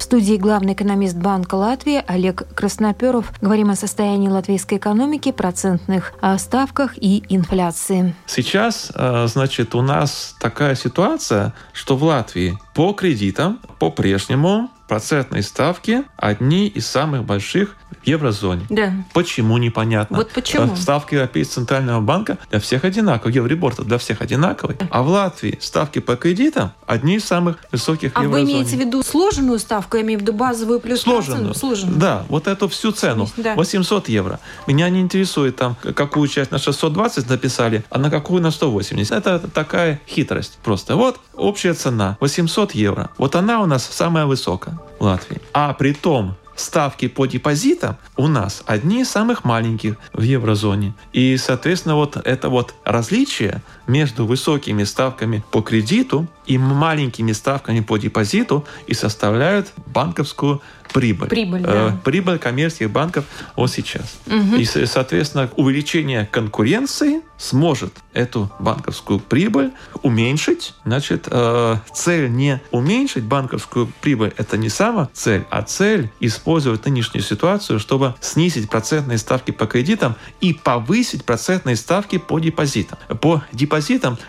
студии 0.09 0.37
главный 0.37 0.73
экономист 0.73 1.15
Банка 1.17 1.53
Латвии 1.53 2.03
Олег 2.07 2.47
Красноперов. 2.55 3.31
Говорим 3.41 3.69
о 3.69 3.75
состоянии 3.75 4.27
латвийской 4.27 4.79
экономики, 4.79 5.31
процентных 5.31 6.13
а, 6.19 6.35
ставках 6.39 6.93
и 6.97 7.23
инфляции. 7.29 8.15
Сейчас, 8.25 8.91
а, 8.95 9.27
значит, 9.27 9.75
у 9.75 9.83
нас 9.83 10.35
такая 10.39 10.73
ситуация, 10.73 11.53
что 11.73 11.95
в 11.95 12.03
Латвии 12.03 12.57
по 12.73 12.93
кредитам 12.93 13.59
по-прежнему 13.77 14.71
процентные 14.89 15.43
ставки 15.43 16.03
одни 16.17 16.67
из 16.67 16.87
самых 16.87 17.23
больших 17.23 17.75
в 18.03 18.07
еврозоне. 18.07 18.65
Да. 18.69 18.91
Почему 19.13 19.57
непонятно? 19.57 20.17
Вот 20.17 20.31
почему? 20.31 20.75
Ставки 20.75 21.13
Европейского 21.13 21.55
центрального 21.55 22.01
банка 22.01 22.37
для 22.49 22.59
всех 22.59 22.83
одинаковые. 22.83 23.35
Евробор 23.35 23.75
для 23.75 23.97
всех 23.97 24.21
одинаковый. 24.21 24.77
А 24.89 25.03
в 25.03 25.07
Латвии 25.07 25.57
ставки 25.61 25.99
по 25.99 26.15
кредитам 26.15 26.71
одни 26.87 27.17
из 27.17 27.25
самых 27.25 27.57
высоких 27.71 28.11
а 28.15 28.21
в 28.21 28.23
еврозоне. 28.23 28.43
А 28.43 28.45
вы 28.45 28.51
имеете 28.51 28.77
в 28.77 28.79
виду 28.79 29.03
сложенную 29.03 29.59
ставку, 29.59 29.97
я 29.97 30.03
имею 30.03 30.19
в 30.19 30.23
виду 30.23 30.33
базовую 30.33 30.79
плюс 30.79 31.01
сложенную? 31.01 31.53
Сложенную. 31.53 31.99
Да, 31.99 32.25
вот 32.27 32.47
эту 32.47 32.67
всю 32.67 32.91
цену. 32.91 33.29
Да. 33.37 33.55
800 33.55 34.09
евро. 34.09 34.39
Меня 34.65 34.89
не 34.89 35.01
интересует 35.01 35.55
там, 35.55 35.75
какую 35.75 36.27
часть 36.27 36.51
на 36.51 36.57
620 36.57 37.29
написали, 37.29 37.83
а 37.91 37.99
на 37.99 38.09
какую 38.09 38.41
на 38.41 38.49
180. 38.49 39.11
Это 39.11 39.39
такая 39.47 40.01
хитрость 40.07 40.57
просто. 40.63 40.95
Вот 40.95 41.19
общая 41.35 41.73
цена 41.73 42.17
800 42.19 42.73
евро. 42.73 43.11
Вот 43.17 43.35
она 43.35 43.61
у 43.61 43.67
нас 43.67 43.87
самая 43.91 44.25
высокая 44.25 44.78
Латвии. 44.99 45.41
А 45.53 45.73
при 45.73 45.93
том, 45.93 46.35
ставки 46.59 47.07
по 47.07 47.25
депозитам 47.25 47.97
у 48.17 48.27
нас 48.27 48.63
одни 48.65 49.01
из 49.01 49.09
самых 49.09 49.43
маленьких 49.43 49.95
в 50.13 50.21
еврозоне. 50.21 50.93
И, 51.13 51.37
соответственно, 51.37 51.95
вот 51.95 52.17
это 52.17 52.49
вот 52.49 52.75
различие 52.83 53.61
между 53.89 54.25
высокими 54.25 54.83
ставками 54.83 55.43
по 55.51 55.61
кредиту 55.61 56.27
и 56.45 56.57
маленькими 56.57 57.31
ставками 57.31 57.81
по 57.81 57.97
депозиту 57.97 58.65
и 58.87 58.93
составляют 58.93 59.73
банковскую 59.87 60.61
прибыль. 60.93 61.29
Прибыль, 61.29 61.61
э, 61.61 61.89
да. 61.91 61.99
Прибыль 62.03 62.39
коммерческих 62.39 62.89
банков 62.89 63.25
вот 63.55 63.71
сейчас. 63.71 64.17
Угу. 64.27 64.55
И, 64.55 64.65
соответственно, 64.65 65.49
увеличение 65.55 66.27
конкуренции 66.31 67.21
сможет 67.37 67.93
эту 68.13 68.51
банковскую 68.59 69.19
прибыль 69.19 69.71
уменьшить. 70.01 70.73
Значит, 70.85 71.27
э, 71.29 71.75
цель 71.93 72.31
не 72.31 72.59
уменьшить 72.71 73.23
банковскую 73.23 73.91
прибыль, 74.01 74.33
это 74.37 74.57
не 74.57 74.69
сама 74.69 75.09
цель, 75.13 75.45
а 75.49 75.61
цель 75.61 76.11
использовать 76.19 76.85
нынешнюю 76.85 77.23
ситуацию, 77.23 77.79
чтобы 77.79 78.15
снизить 78.19 78.69
процентные 78.69 79.19
ставки 79.19 79.51
по 79.51 79.67
кредитам 79.67 80.15
и 80.41 80.53
повысить 80.53 81.23
процентные 81.23 81.75
ставки 81.75 82.17
по 82.17 82.39
депозитам. 82.39 82.97
По 83.21 83.43
депозитам 83.53 83.78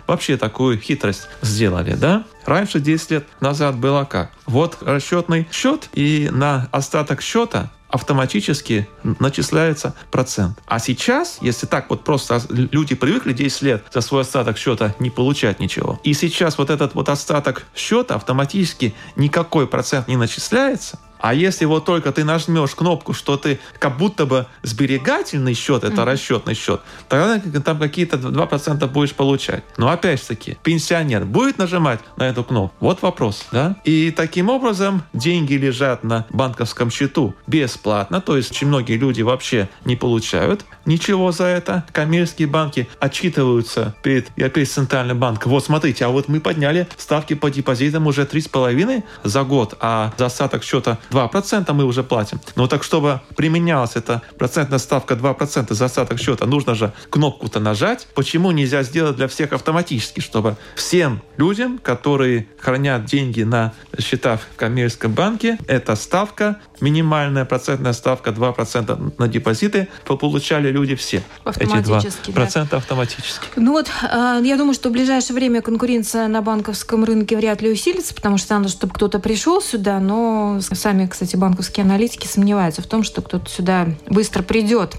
вообще 0.07 0.37
такую 0.37 0.79
хитрость 0.79 1.29
сделали, 1.43 1.95
да? 1.95 2.25
Раньше, 2.47 2.81
10 2.81 3.11
лет 3.11 3.27
назад, 3.41 3.77
было 3.77 4.05
как? 4.05 4.33
Вот 4.47 4.79
расчетный 4.81 5.47
счет, 5.53 5.89
и 5.93 6.29
на 6.33 6.69
остаток 6.73 7.21
счета 7.21 7.71
автоматически 7.91 8.89
начисляется 9.03 9.95
процент. 10.11 10.59
А 10.67 10.79
сейчас, 10.79 11.39
если 11.41 11.67
так 11.67 11.91
вот 11.91 12.05
просто 12.05 12.41
люди 12.49 12.95
привыкли 12.95 13.33
10 13.33 13.63
лет 13.63 13.85
за 13.93 14.01
свой 14.01 14.23
остаток 14.23 14.57
счета 14.57 14.95
не 14.99 15.11
получать 15.11 15.61
ничего, 15.61 16.01
и 16.05 16.15
сейчас 16.15 16.59
вот 16.59 16.71
этот 16.71 16.95
вот 16.95 17.09
остаток 17.09 17.67
счета 17.75 18.15
автоматически 18.15 18.95
никакой 19.17 19.67
процент 19.67 20.09
не 20.09 20.17
начисляется, 20.17 20.99
а 21.21 21.35
если 21.35 21.65
вот 21.65 21.85
только 21.85 22.13
ты 22.13 22.25
нажмешь 22.25 22.75
кнопку, 22.75 23.13
что 23.13 23.37
ты 23.37 23.61
как 23.79 23.97
будто 23.97 24.27
бы 24.27 24.47
сберегательный 24.63 25.55
счет, 25.55 25.85
это 25.85 26.03
mm-hmm. 26.03 26.05
расчетный 26.05 26.55
счет, 26.55 26.81
тогда 27.09 27.41
там 27.61 27.79
какие-то 27.79 28.17
2% 28.17 28.89
будешь 28.89 29.15
получать. 29.15 29.65
Но 29.77 29.91
опять 29.91 30.21
же 30.21 30.27
таки, 30.29 30.59
пенсионер 30.63 31.25
будет 31.25 31.59
нажимать 31.59 32.01
на 32.17 32.25
эту 32.25 32.45
кнопку? 32.45 32.77
Вот 32.81 33.03
вопрос, 33.03 33.47
да? 33.53 33.77
И 33.85 34.11
таким 34.11 34.49
образом 34.49 35.03
деньги 35.13 35.55
лежат 35.55 36.05
на 36.05 36.27
банковском 36.31 36.91
счету 36.91 37.35
бесплатно, 37.47 38.21
то 38.21 38.37
есть 38.37 38.51
очень 38.51 38.69
многие 38.69 38.97
люди 38.97 39.23
вообще 39.23 39.69
не 39.85 39.97
получают 39.97 40.65
ничего 40.85 41.33
за 41.33 41.45
это. 41.45 41.85
Коммерческие 41.93 42.49
банки 42.49 42.89
отчитываются 42.99 43.95
перед 44.03 44.29
Европейским 44.37 44.83
центральным 44.83 45.19
банком. 45.19 45.53
Вот 45.53 45.65
смотрите, 45.65 46.05
а 46.05 46.09
вот 46.09 46.29
мы 46.29 46.41
подняли 46.41 46.89
ставки 46.97 47.35
по 47.35 47.51
депозитам 47.51 48.07
уже 48.07 48.23
3,5 48.23 49.05
за 49.25 49.43
год, 49.43 49.77
а 49.81 50.13
за 50.17 50.27
остаток 50.27 50.65
счета 50.65 50.99
2% 51.11 51.73
мы 51.73 51.85
уже 51.85 52.03
платим. 52.03 52.40
Но 52.57 52.66
так, 52.66 52.83
чтобы 52.83 53.20
применялась 53.37 53.96
эта 53.96 54.23
процентная 54.38 54.79
ставка 54.79 55.14
2% 55.14 55.73
за 55.75 55.85
остаток 55.85 56.18
счета, 56.18 56.46
нужно 56.46 56.75
же 56.75 56.92
кнопку-то 57.11 57.61
нажать. 57.61 58.07
Почему 58.14 58.51
нельзя 58.51 58.83
сделать 58.83 59.16
для 59.16 59.29
всех 59.29 59.53
автоматически, 59.53 60.20
чтобы 60.20 60.57
всем 60.75 61.23
людям, 61.37 61.79
которые 61.79 62.46
хранят 62.59 63.05
деньги 63.05 63.42
на 63.42 63.73
счетах 63.99 64.40
в 64.55 64.57
коммерческом 64.57 65.12
банке, 65.12 65.59
эта 65.66 65.96
ставка, 65.96 66.59
минимальная 66.81 67.44
процентная 67.44 67.92
ставка 67.92 68.31
2% 68.31 69.14
на 69.18 69.29
депозиты, 69.29 69.88
получали 70.05 70.70
люди 70.70 70.94
все. 70.94 71.23
Автоматически, 71.44 72.31
Эти 72.31 72.37
2% 72.37 72.68
да. 72.70 72.77
автоматически. 72.77 73.49
Ну 73.57 73.73
вот, 73.73 73.88
а, 74.03 74.38
я 74.40 74.57
думаю, 74.57 74.75
что 74.75 74.90
в 74.90 74.92
ближайшее 74.92 75.35
время 75.35 75.62
конкуренция 75.62 76.29
на 76.29 76.42
банковском 76.42 77.05
рынке 77.05 77.37
вряд 77.37 77.62
ли 77.62 77.70
усилится, 77.70 78.14
потому 78.14 78.38
что 78.38 78.57
надо, 78.59 78.68
чтобы 78.68 78.92
кто-то 78.94 79.18
пришел 79.18 79.62
сюда, 79.62 79.99
но 79.99 80.61
сами 80.61 81.00
сами, 81.01 81.09
кстати, 81.09 81.37
банковские 81.37 81.85
аналитики 81.85 82.27
сомневаются 82.27 82.83
в 82.83 82.87
том, 82.87 83.03
что 83.03 83.23
кто-то 83.23 83.49
сюда 83.49 83.89
быстро 84.09 84.43
придет. 84.43 84.97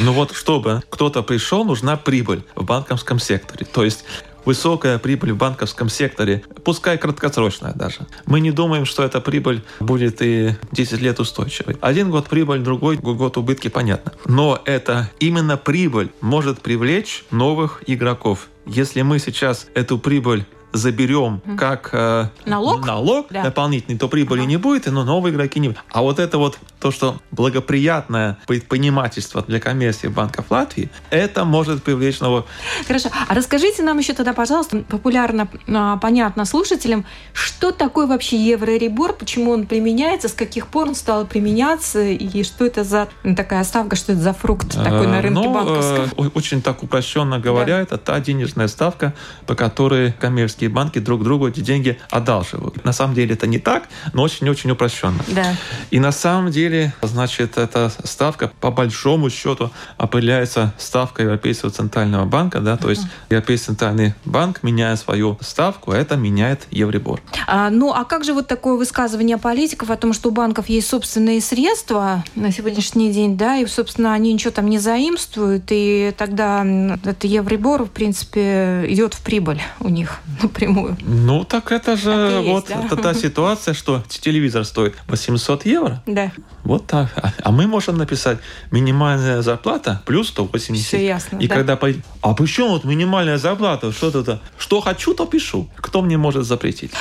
Ну 0.00 0.12
вот, 0.12 0.32
чтобы 0.32 0.82
кто-то 0.90 1.22
пришел, 1.22 1.64
нужна 1.64 1.96
прибыль 1.96 2.42
в 2.56 2.64
банковском 2.64 3.18
секторе. 3.18 3.66
То 3.66 3.84
есть 3.84 4.04
высокая 4.44 4.98
прибыль 4.98 5.32
в 5.32 5.36
банковском 5.36 5.88
секторе, 5.88 6.42
пускай 6.64 6.98
краткосрочная 6.98 7.72
даже. 7.72 8.06
Мы 8.26 8.40
не 8.40 8.50
думаем, 8.50 8.84
что 8.84 9.04
эта 9.04 9.20
прибыль 9.20 9.62
будет 9.80 10.22
и 10.22 10.56
10 10.72 11.00
лет 11.00 11.20
устойчивой. 11.20 11.76
Один 11.80 12.10
год 12.10 12.26
прибыль, 12.28 12.60
другой 12.60 12.96
год 12.96 13.36
убытки, 13.36 13.68
понятно. 13.68 14.12
Но 14.26 14.60
это 14.64 15.10
именно 15.20 15.56
прибыль 15.56 16.10
может 16.20 16.60
привлечь 16.60 17.24
новых 17.30 17.82
игроков. 17.86 18.48
Если 18.66 19.02
мы 19.02 19.18
сейчас 19.18 19.66
эту 19.74 19.98
прибыль 19.98 20.46
заберем 20.74 21.40
как 21.56 21.90
э, 21.92 22.28
налог, 22.44 22.84
налог 22.84 23.26
да. 23.30 23.42
дополнительный, 23.42 23.98
то 23.98 24.08
прибыли 24.08 24.40
ага. 24.40 24.48
не 24.48 24.56
будет, 24.56 24.86
но 24.86 25.04
новые 25.04 25.32
игроки 25.32 25.60
не 25.60 25.68
будут. 25.68 25.82
А 25.90 26.02
вот 26.02 26.18
это 26.18 26.38
вот 26.38 26.58
то, 26.80 26.90
что 26.90 27.16
благоприятное 27.30 28.38
предпринимательство 28.46 29.42
для 29.42 29.60
коммерции 29.60 30.08
банков 30.08 30.46
Латвии, 30.50 30.90
это 31.10 31.44
может 31.44 31.82
привлечь 31.82 32.20
нового. 32.20 32.44
Хорошо. 32.86 33.08
А 33.28 33.34
расскажите 33.34 33.82
нам 33.82 33.98
еще 33.98 34.12
тогда, 34.12 34.32
пожалуйста, 34.32 34.84
популярно, 34.88 35.48
а, 35.68 35.96
понятно 35.96 36.44
слушателям, 36.44 37.06
что 37.32 37.70
такое 37.70 38.06
вообще 38.06 38.36
евроребор, 38.36 39.14
почему 39.14 39.52
он 39.52 39.66
применяется, 39.66 40.28
с 40.28 40.34
каких 40.34 40.66
пор 40.66 40.88
он 40.88 40.94
стал 40.94 41.24
применяться, 41.26 42.02
и 42.02 42.42
что 42.42 42.66
это 42.66 42.84
за 42.84 43.08
такая 43.36 43.64
ставка, 43.64 43.96
что 43.96 44.12
это 44.12 44.20
за 44.20 44.32
фрукт 44.32 44.72
такой 44.74 45.06
на 45.06 45.22
рынке 45.22 45.40
ну, 45.40 45.54
банковском? 45.54 46.30
Очень 46.34 46.62
так 46.62 46.82
упрощенно 46.82 47.38
говоря, 47.38 47.76
да. 47.76 47.82
это 47.82 47.98
та 47.98 48.20
денежная 48.20 48.68
ставка, 48.68 49.14
по 49.46 49.54
которой 49.54 50.12
коммерческие 50.12 50.63
коммерческие 50.64 50.68
банки 50.68 50.98
друг 50.98 51.22
другу 51.22 51.48
эти 51.48 51.60
деньги 51.60 51.98
одалживают. 52.10 52.84
На 52.84 52.92
самом 52.92 53.14
деле 53.14 53.34
это 53.34 53.46
не 53.46 53.58
так, 53.58 53.84
но 54.12 54.22
очень-очень 54.22 54.70
упрощенно. 54.70 55.22
Да. 55.28 55.56
И 55.90 56.00
на 56.00 56.12
самом 56.12 56.50
деле, 56.50 56.92
значит, 57.02 57.58
эта 57.58 57.90
ставка 58.04 58.50
по 58.60 58.70
большому 58.70 59.30
счету 59.30 59.70
определяется 59.98 60.72
ставкой 60.78 61.24
Европейского 61.24 61.70
центрального 61.70 62.24
банка, 62.24 62.60
да, 62.60 62.76
то 62.76 62.90
есть 62.90 63.02
Европейский 63.30 63.66
центральный 63.66 64.14
банк, 64.24 64.62
меняя 64.62 64.96
свою 64.96 65.38
ставку, 65.40 65.92
это 65.92 66.16
меняет 66.16 66.66
Евробор. 66.70 67.20
А, 67.46 67.70
ну, 67.70 67.92
а 67.92 68.04
как 68.04 68.24
же 68.24 68.32
вот 68.32 68.46
такое 68.46 68.74
высказывание 68.76 69.38
политиков 69.38 69.90
о 69.90 69.96
том, 69.96 70.12
что 70.12 70.28
у 70.28 70.32
банков 70.32 70.68
есть 70.68 70.88
собственные 70.88 71.40
средства 71.40 72.24
на 72.34 72.52
сегодняшний 72.52 73.12
день, 73.12 73.36
да, 73.36 73.56
и, 73.56 73.66
собственно, 73.66 74.14
они 74.14 74.32
ничего 74.32 74.50
там 74.50 74.68
не 74.68 74.78
заимствуют, 74.78 75.64
и 75.70 76.12
тогда 76.16 76.64
это 77.04 77.26
Евробор, 77.26 77.84
в 77.84 77.90
принципе, 77.90 78.84
идет 78.88 79.14
в 79.14 79.22
прибыль 79.22 79.60
у 79.80 79.88
них 79.88 80.20
напрямую. 80.54 80.96
Ну, 81.02 81.44
так 81.44 81.72
это 81.72 81.96
же 81.96 82.04
так 82.04 82.44
вот 82.44 82.70
есть, 82.70 82.88
да? 82.90 82.96
та 82.96 83.14
ситуация, 83.14 83.74
что 83.74 84.02
телевизор 84.08 84.64
стоит 84.64 84.94
800 85.08 85.66
евро. 85.66 86.02
Да. 86.06 86.30
Вот 86.62 86.86
так. 86.86 87.10
А, 87.16 87.32
а 87.42 87.50
мы 87.50 87.66
можем 87.66 87.98
написать 87.98 88.38
минимальная 88.70 89.42
зарплата 89.42 90.02
плюс 90.06 90.28
180. 90.28 90.86
Все 90.86 91.06
ясно. 91.06 91.38
И 91.38 91.48
да. 91.48 91.54
когда 91.56 91.76
по... 91.76 91.88
А 92.22 92.34
почему 92.34 92.68
вот 92.68 92.84
минимальная 92.84 93.38
зарплата? 93.38 93.92
Что 93.92 94.10
то 94.10 94.40
Что 94.58 94.80
хочу, 94.80 95.14
то 95.14 95.26
пишу. 95.26 95.68
Кто 95.76 96.02
мне 96.02 96.16
может 96.16 96.44
запретить? 96.46 96.92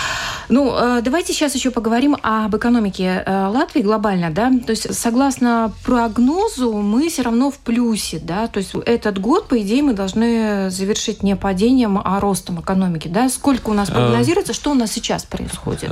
Ну, 0.50 0.74
э, 0.76 1.02
давайте 1.02 1.34
сейчас 1.34 1.56
еще 1.56 1.72
поговорим 1.72 2.18
об 2.22 2.56
экономике 2.56 3.24
э, 3.26 3.48
Латвии 3.48 3.82
глобально, 3.82 4.32
да. 4.32 4.52
То 4.66 4.72
есть, 4.72 4.94
согласно 4.94 5.72
прогнозу, 5.86 6.74
мы 6.74 7.10
все 7.10 7.22
равно 7.22 7.52
в 7.52 7.58
плюсе, 7.58 8.20
да. 8.20 8.48
То 8.48 8.60
есть, 8.60 8.76
этот 8.86 9.20
год, 9.20 9.48
по 9.48 9.62
идее, 9.62 9.84
мы 9.84 9.94
должны 9.94 10.70
завершить 10.70 11.24
не 11.24 11.36
падением, 11.36 12.02
а 12.04 12.20
ростом 12.20 12.60
экономики, 12.60 13.08
да. 13.08 13.30
Сколько 13.44 13.72
у 13.72 13.74
нас 13.74 13.90
э, 13.90 13.92
прогнозируется, 13.92 14.54
что 14.54 14.72
у 14.72 14.74
нас 14.74 14.90
сейчас 14.90 15.26
происходит? 15.26 15.92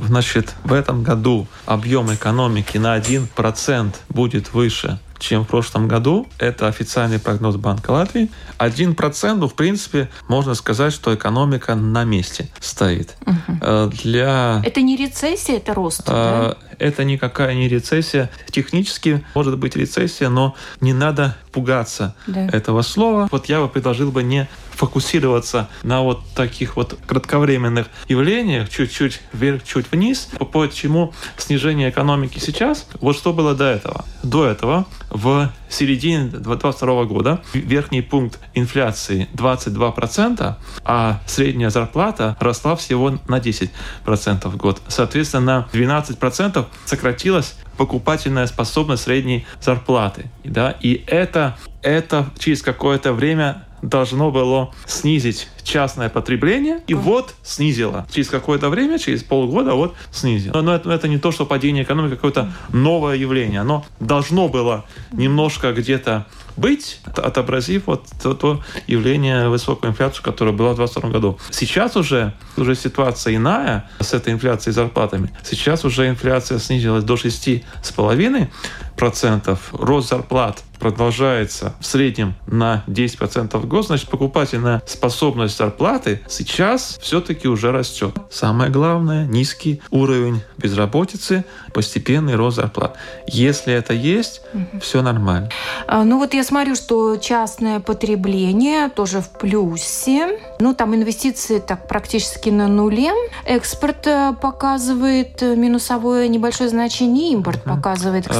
Значит, 0.00 0.54
в 0.62 0.72
этом 0.72 1.02
году 1.02 1.48
объем 1.66 2.14
экономики 2.14 2.78
на 2.78 2.96
1% 2.96 3.94
будет 4.10 4.54
выше 4.54 5.00
чем 5.18 5.44
в 5.44 5.48
прошлом 5.48 5.88
году. 5.88 6.26
Это 6.38 6.68
официальный 6.68 7.18
прогноз 7.18 7.56
Банка 7.56 7.90
Латвии. 7.92 8.30
1%, 8.58 9.34
ну, 9.34 9.48
в 9.48 9.54
принципе, 9.54 10.10
можно 10.28 10.54
сказать, 10.54 10.92
что 10.92 11.14
экономика 11.14 11.74
на 11.74 12.04
месте 12.04 12.48
стоит. 12.60 13.16
Угу. 13.26 13.90
Для... 14.02 14.62
Это 14.64 14.82
не 14.82 14.96
рецессия, 14.96 15.56
это 15.56 15.72
рост, 15.72 16.02
а, 16.06 16.56
да? 16.58 16.76
Это 16.78 17.04
никакая 17.04 17.54
не 17.54 17.68
рецессия. 17.68 18.30
Технически 18.50 19.24
может 19.34 19.58
быть 19.58 19.76
рецессия, 19.76 20.28
но 20.28 20.54
не 20.80 20.92
надо 20.92 21.36
пугаться 21.52 22.14
да. 22.26 22.46
этого 22.48 22.82
слова. 22.82 23.28
Вот 23.30 23.46
я 23.46 23.60
бы 23.60 23.68
предложил 23.68 24.10
бы 24.10 24.22
не 24.22 24.48
фокусироваться 24.74 25.68
на 25.82 26.02
вот 26.02 26.22
таких 26.34 26.76
вот 26.76 26.98
кратковременных 27.06 27.86
явлениях, 28.08 28.68
чуть-чуть 28.68 29.20
вверх, 29.32 29.64
чуть 29.64 29.90
вниз. 29.90 30.28
Почему 30.52 31.12
снижение 31.36 31.90
экономики 31.90 32.38
сейчас? 32.38 32.86
Вот 33.00 33.16
что 33.16 33.32
было 33.32 33.54
до 33.54 33.64
этого. 33.64 34.04
До 34.22 34.46
этого 34.46 34.86
в 35.10 35.50
середине 35.68 36.24
2022 36.24 37.04
года 37.04 37.42
верхний 37.52 38.02
пункт 38.02 38.40
инфляции 38.54 39.28
22%, 39.34 40.54
а 40.84 41.20
средняя 41.26 41.70
зарплата 41.70 42.36
росла 42.40 42.76
всего 42.76 43.10
на 43.28 43.38
10% 43.38 44.48
в 44.48 44.56
год. 44.56 44.80
Соответственно, 44.88 45.44
на 45.44 45.68
12% 45.72 46.66
сократилась 46.84 47.56
покупательная 47.76 48.46
способность 48.46 49.04
средней 49.04 49.46
зарплаты. 49.60 50.30
Да? 50.44 50.76
И 50.80 51.04
это, 51.06 51.56
это 51.82 52.30
через 52.38 52.62
какое-то 52.62 53.12
время 53.12 53.64
должно 53.88 54.30
было 54.30 54.72
снизить 54.86 55.48
частное 55.62 56.08
потребление, 56.08 56.80
и 56.86 56.94
вот 56.94 57.34
снизила. 57.42 58.06
Через 58.10 58.28
какое-то 58.28 58.68
время, 58.68 58.98
через 58.98 59.22
полгода, 59.22 59.74
вот 59.74 59.94
снизила. 60.10 60.60
Но 60.60 60.74
это, 60.74 60.90
это 60.90 61.08
не 61.08 61.18
то, 61.18 61.32
что 61.32 61.46
падение 61.46 61.84
экономики, 61.84 62.14
какое-то 62.14 62.52
новое 62.70 63.16
явление. 63.16 63.60
Оно 63.60 63.84
должно 64.00 64.48
было 64.48 64.84
немножко 65.12 65.72
где-то 65.72 66.26
быть, 66.56 67.00
отобразив 67.16 67.86
вот 67.86 68.06
то, 68.22 68.34
то 68.34 68.62
явление 68.86 69.48
высокой 69.48 69.90
инфляции, 69.90 70.22
которая 70.22 70.54
была 70.54 70.72
в 70.72 70.76
2022 70.76 71.10
году. 71.10 71.38
Сейчас 71.50 71.96
уже, 71.96 72.32
уже 72.56 72.74
ситуация 72.74 73.36
иная 73.36 73.90
с 73.98 74.14
этой 74.14 74.32
инфляцией 74.32 74.72
и 74.72 74.74
зарплатами. 74.74 75.30
Сейчас 75.42 75.84
уже 75.84 76.08
инфляция 76.08 76.58
снизилась 76.58 77.04
до 77.04 77.14
6,5%. 77.14 78.48
Рост 78.96 80.08
зарплат 80.08 80.62
продолжается 80.78 81.72
в 81.80 81.86
среднем 81.86 82.34
на 82.46 82.84
10% 82.86 83.56
в 83.56 83.66
год, 83.66 83.86
значит, 83.86 84.08
покупательная 84.10 84.82
способность 84.86 85.56
зарплаты 85.56 86.20
сейчас 86.28 86.98
все-таки 87.00 87.48
уже 87.48 87.72
растет. 87.72 88.14
Самое 88.30 88.70
главное, 88.70 89.26
низкий 89.26 89.80
уровень 89.90 90.42
безработицы, 90.58 91.44
постепенный 91.72 92.34
рост 92.34 92.56
зарплат. 92.56 92.96
Если 93.26 93.72
это 93.72 93.94
есть, 93.94 94.42
угу. 94.52 94.80
все 94.80 95.00
нормально. 95.00 95.48
А, 95.86 96.04
ну 96.04 96.18
вот 96.18 96.34
я 96.34 96.44
смотрю, 96.44 96.74
что 96.74 97.16
частное 97.16 97.80
потребление 97.80 98.90
тоже 98.90 99.20
в 99.20 99.30
плюсе. 99.30 100.38
Ну 100.60 100.74
там 100.74 100.94
инвестиции 100.94 101.60
так 101.60 101.88
практически 101.88 102.50
на 102.50 102.68
нуле. 102.68 103.10
Экспорт 103.46 104.06
э, 104.06 104.34
показывает 104.40 105.40
минусовое 105.40 106.28
небольшое 106.28 106.68
значение, 106.68 107.32
импорт 107.32 107.60
угу. 107.64 107.76
показывает, 107.76 108.26
а, 108.28 108.32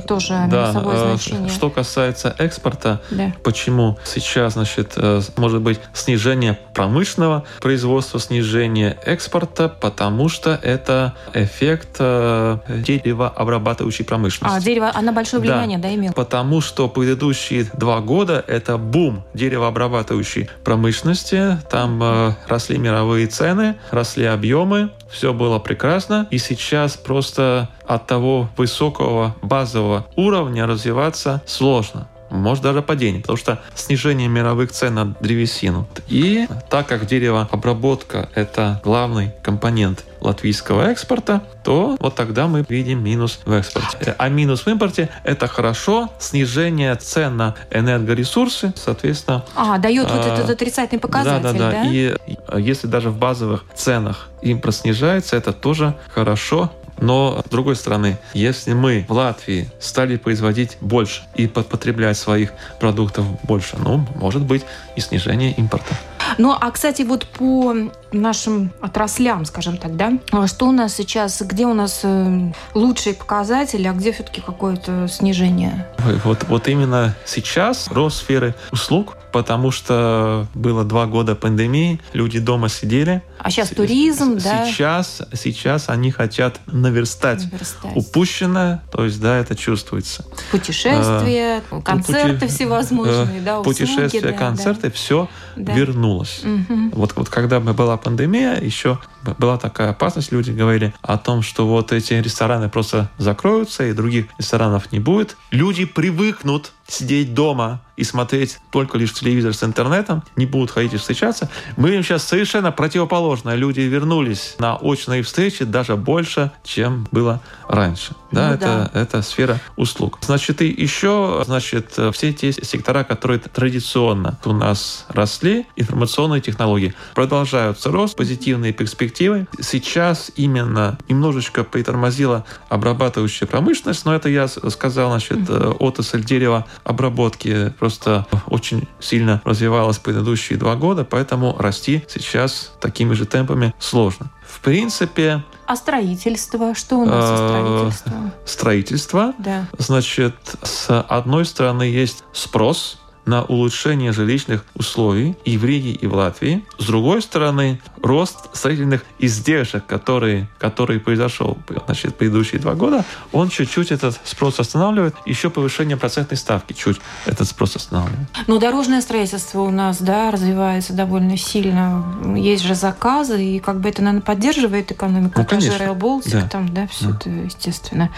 кстати, 0.00 0.06
тоже 0.06 0.46
да, 0.50 0.70
а, 0.74 1.06
значение. 1.16 1.50
Что 1.50 1.70
касается 1.70 2.34
экспорта, 2.38 3.00
да. 3.10 3.32
почему 3.42 3.98
сейчас, 4.04 4.54
значит, 4.54 4.92
э, 4.96 5.20
может 5.36 5.60
быть 5.60 5.80
снижение 5.92 6.58
промышленного 6.74 7.44
производства, 7.60 8.18
снижение 8.20 8.96
экспорта, 9.04 9.68
потому 9.68 10.28
что 10.28 10.58
это 10.62 11.14
эффект 11.34 11.96
э, 11.98 12.58
деревообрабатывающей 12.68 14.04
промышленности. 14.04 14.58
А, 14.58 14.60
дерево, 14.60 14.90
она 14.94 15.12
большое 15.12 15.40
влияние, 15.42 15.78
да, 15.78 15.88
да 15.88 15.94
имел? 15.94 16.12
Потому 16.12 16.60
что 16.60 16.88
предыдущие 16.88 17.66
два 17.74 18.00
года 18.00 18.44
это 18.46 18.78
бум 18.78 19.24
деревообрабатывающей 19.34 20.48
промышленности, 20.64 21.58
там 21.70 22.02
э, 22.02 22.34
росли 22.48 22.78
мировые 22.78 23.26
цены, 23.26 23.76
росли 23.90 24.24
объемы, 24.24 24.90
все 25.12 25.32
было 25.32 25.58
прекрасно, 25.58 26.26
и 26.30 26.38
сейчас 26.38 26.96
просто 26.96 27.68
от 27.86 28.06
того 28.06 28.48
высокого 28.56 29.36
базового 29.42 30.06
уровня 30.16 30.66
развиваться 30.66 31.42
сложно 31.46 32.08
может 32.32 32.64
даже 32.64 32.82
падение, 32.82 33.20
потому 33.20 33.36
что 33.36 33.60
снижение 33.74 34.28
мировых 34.28 34.72
цен 34.72 34.94
на 34.94 35.04
древесину. 35.20 35.86
И 36.08 36.46
так 36.70 36.86
как 36.86 37.06
деревообработка– 37.06 38.30
это 38.34 38.80
главный 38.82 39.32
компонент 39.42 40.04
латвийского 40.22 40.90
экспорта, 40.90 41.42
то 41.64 41.96
вот 42.00 42.14
тогда 42.14 42.46
мы 42.46 42.64
видим 42.68 43.02
минус 43.02 43.40
в 43.44 43.52
экспорте. 43.52 44.14
А 44.16 44.28
минус 44.28 44.62
в 44.62 44.68
импорте– 44.68 45.08
это 45.24 45.46
хорошо, 45.48 46.10
снижение 46.18 46.94
цен 46.94 47.36
на 47.36 47.54
энергоресурсы, 47.70 48.72
соответственно… 48.76 49.44
А, 49.54 49.78
дает 49.78 50.10
вот 50.10 50.24
этот 50.24 50.48
отрицательный 50.48 51.00
показатель, 51.00 51.42
да? 51.42 51.52
Да, 51.52 51.58
да, 51.58 51.70
да. 51.70 51.84
И 51.86 52.16
если 52.58 52.86
даже 52.86 53.10
в 53.10 53.18
базовых 53.18 53.64
ценах 53.74 54.28
импорт 54.42 54.76
снижается, 54.76 55.36
это 55.36 55.52
тоже 55.52 55.94
хорошо, 56.08 56.70
но, 57.00 57.42
с 57.44 57.50
другой 57.50 57.74
стороны, 57.74 58.18
если 58.32 58.74
мы 58.74 59.04
в 59.08 59.12
Латвии 59.12 59.68
стали 59.80 60.16
производить 60.16 60.76
больше 60.80 61.22
и 61.34 61.48
потреблять 61.48 62.16
своих 62.16 62.52
продуктов 62.78 63.24
больше, 63.42 63.76
ну, 63.78 64.06
может 64.14 64.42
быть 64.42 64.64
и 64.94 65.00
снижение 65.00 65.52
импорта. 65.52 65.96
Ну, 66.38 66.56
а, 66.58 66.70
кстати, 66.70 67.02
вот 67.02 67.26
по 67.26 67.74
нашим 68.12 68.70
отраслям, 68.80 69.44
скажем 69.44 69.76
так, 69.76 69.96
да, 69.96 70.12
что 70.46 70.68
у 70.68 70.72
нас 70.72 70.94
сейчас, 70.94 71.40
где 71.42 71.66
у 71.66 71.74
нас 71.74 72.00
э, 72.02 72.52
лучшие 72.74 73.14
показатели, 73.14 73.86
а 73.86 73.92
где 73.92 74.12
все-таки 74.12 74.40
какое-то 74.40 75.08
снижение? 75.08 75.86
Вот, 76.24 76.44
вот 76.48 76.68
именно 76.68 77.16
сейчас 77.24 77.88
рост 77.88 78.18
сферы 78.18 78.54
услуг, 78.70 79.16
потому 79.32 79.70
что 79.70 80.46
было 80.54 80.84
два 80.84 81.06
года 81.06 81.34
пандемии, 81.34 82.00
люди 82.12 82.38
дома 82.38 82.68
сидели. 82.68 83.22
А 83.38 83.50
сейчас 83.50 83.70
туризм, 83.70 84.38
да? 84.38 84.66
Сейчас, 84.66 85.22
сейчас 85.32 85.88
они 85.88 86.10
хотят 86.10 86.60
наверстать, 86.66 87.50
наверстать. 87.50 87.96
упущенное, 87.96 88.82
то 88.92 89.04
есть, 89.04 89.20
да, 89.20 89.38
это 89.38 89.56
чувствуется. 89.56 90.24
Путешествия, 90.50 91.62
а, 91.70 91.80
концерты 91.80 92.40
пути, 92.40 92.52
всевозможные, 92.52 93.40
да, 93.40 93.60
услуги, 93.60 93.78
Путешествия, 93.78 94.20
да, 94.20 94.32
концерты, 94.32 94.88
да. 94.88 94.90
все 94.90 95.28
да. 95.56 95.72
вернулось. 95.72 96.21
Угу. 96.44 96.90
Вот, 96.92 97.16
вот 97.16 97.28
когда 97.28 97.60
была 97.60 97.96
пандемия, 97.96 98.60
еще 98.60 98.98
была 99.38 99.58
такая 99.58 99.90
опасность, 99.90 100.32
люди 100.32 100.50
говорили 100.50 100.94
о 101.02 101.18
том, 101.18 101.42
что 101.42 101.66
вот 101.66 101.92
эти 101.92 102.14
рестораны 102.14 102.68
просто 102.68 103.10
закроются, 103.18 103.86
и 103.86 103.92
других 103.92 104.26
ресторанов 104.38 104.92
не 104.92 104.98
будет. 104.98 105.36
Люди 105.50 105.84
привыкнут 105.84 106.72
сидеть 106.92 107.34
дома 107.34 107.80
и 107.96 108.04
смотреть 108.04 108.58
только 108.70 108.98
лишь 108.98 109.12
телевизор 109.12 109.54
с 109.54 109.62
интернетом, 109.62 110.22
не 110.36 110.46
будут 110.46 110.70
ходить 110.70 110.94
и 110.94 110.96
встречаться. 110.96 111.50
Мы 111.76 111.90
видим 111.90 112.02
сейчас 112.02 112.24
совершенно 112.24 112.72
противоположное. 112.72 113.54
Люди 113.54 113.80
вернулись 113.80 114.56
на 114.58 114.76
очные 114.76 115.22
встречи 115.22 115.64
даже 115.64 115.96
больше, 115.96 116.50
чем 116.64 117.06
было 117.12 117.40
раньше. 117.68 118.14
Да, 118.30 118.48
ну, 118.48 118.54
это, 118.54 118.90
да. 118.92 119.00
это 119.00 119.22
сфера 119.22 119.60
услуг. 119.76 120.18
Значит, 120.22 120.62
и 120.62 120.68
еще, 120.68 121.42
значит, 121.44 121.98
все 122.12 122.32
те 122.32 122.52
сектора, 122.52 123.04
которые 123.04 123.38
традиционно 123.38 124.38
у 124.44 124.52
нас 124.52 125.04
росли, 125.08 125.66
информационные 125.76 126.40
технологии, 126.40 126.94
продолжаются 127.14 127.90
рост, 127.90 128.16
позитивные 128.16 128.72
перспективы. 128.72 129.46
Сейчас 129.60 130.32
именно 130.36 130.98
немножечко 131.08 131.62
притормозила 131.62 132.44
обрабатывающая 132.68 133.46
промышленность, 133.46 134.04
но 134.06 134.14
это 134.14 134.28
я 134.28 134.48
сказал, 134.48 135.10
значит, 135.10 135.38
mm-hmm. 135.38 135.76
отрасль 135.78 136.24
дерева 136.24 136.66
обработки 136.84 137.70
просто 137.78 138.26
очень 138.46 138.88
сильно 139.00 139.40
развивалась 139.44 139.98
предыдущие 139.98 140.58
два 140.58 140.76
года, 140.76 141.04
поэтому 141.04 141.56
расти 141.58 142.04
сейчас 142.08 142.72
такими 142.80 143.14
же 143.14 143.26
темпами 143.26 143.74
сложно. 143.78 144.30
В 144.46 144.60
принципе, 144.60 145.42
а 145.66 145.76
строительство? 145.76 146.74
Что 146.74 146.96
у 146.96 147.04
нас 147.06 147.24
со 147.24 147.34
э, 147.34 147.48
строительством? 147.48 148.32
Строительство. 148.44 149.34
Да. 149.38 149.66
Значит, 149.78 150.34
с 150.62 151.00
одной 151.00 151.44
стороны 151.46 151.84
есть 151.84 152.24
спрос, 152.32 152.98
на 153.24 153.44
улучшение 153.44 154.12
жилищных 154.12 154.64
условий 154.74 155.36
и 155.44 155.56
в 155.56 155.64
Риге, 155.64 155.92
и 155.92 156.06
в 156.06 156.14
Латвии. 156.14 156.64
С 156.78 156.86
другой 156.86 157.22
стороны, 157.22 157.80
рост 158.02 158.54
строительных 158.54 159.04
издержек, 159.18 159.86
который, 159.86 160.48
который 160.58 160.98
произошел 160.98 161.56
значит, 161.86 162.16
предыдущие 162.16 162.60
два 162.60 162.74
года, 162.74 163.04
он 163.32 163.48
чуть-чуть 163.48 163.92
этот 163.92 164.20
спрос 164.24 164.58
останавливает. 164.58 165.14
Еще 165.24 165.50
повышение 165.50 165.96
процентной 165.96 166.36
ставки 166.36 166.72
чуть 166.72 167.00
этот 167.26 167.46
спрос 167.48 167.76
останавливает. 167.76 168.28
Но 168.46 168.58
дорожное 168.58 169.00
строительство 169.00 169.60
у 169.60 169.70
нас 169.70 170.00
да, 170.00 170.30
развивается 170.30 170.92
довольно 170.92 171.36
сильно. 171.36 172.04
Есть 172.36 172.64
же 172.64 172.74
заказы, 172.74 173.44
и 173.44 173.60
как 173.60 173.80
бы 173.80 173.88
это, 173.88 174.02
наверное, 174.02 174.24
поддерживает 174.24 174.90
экономику. 174.90 175.34
Ну, 175.40 175.44
конечно. 175.44 175.72
Rail 175.72 175.96
Baltic, 175.96 176.32
да. 176.32 176.48
там, 176.48 176.74
да, 176.74 176.86
все 176.88 177.06
да. 177.08 177.16
это, 177.16 177.30
естественно, 177.30 178.10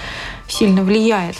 сильно 0.48 0.82
влияет. 0.82 1.36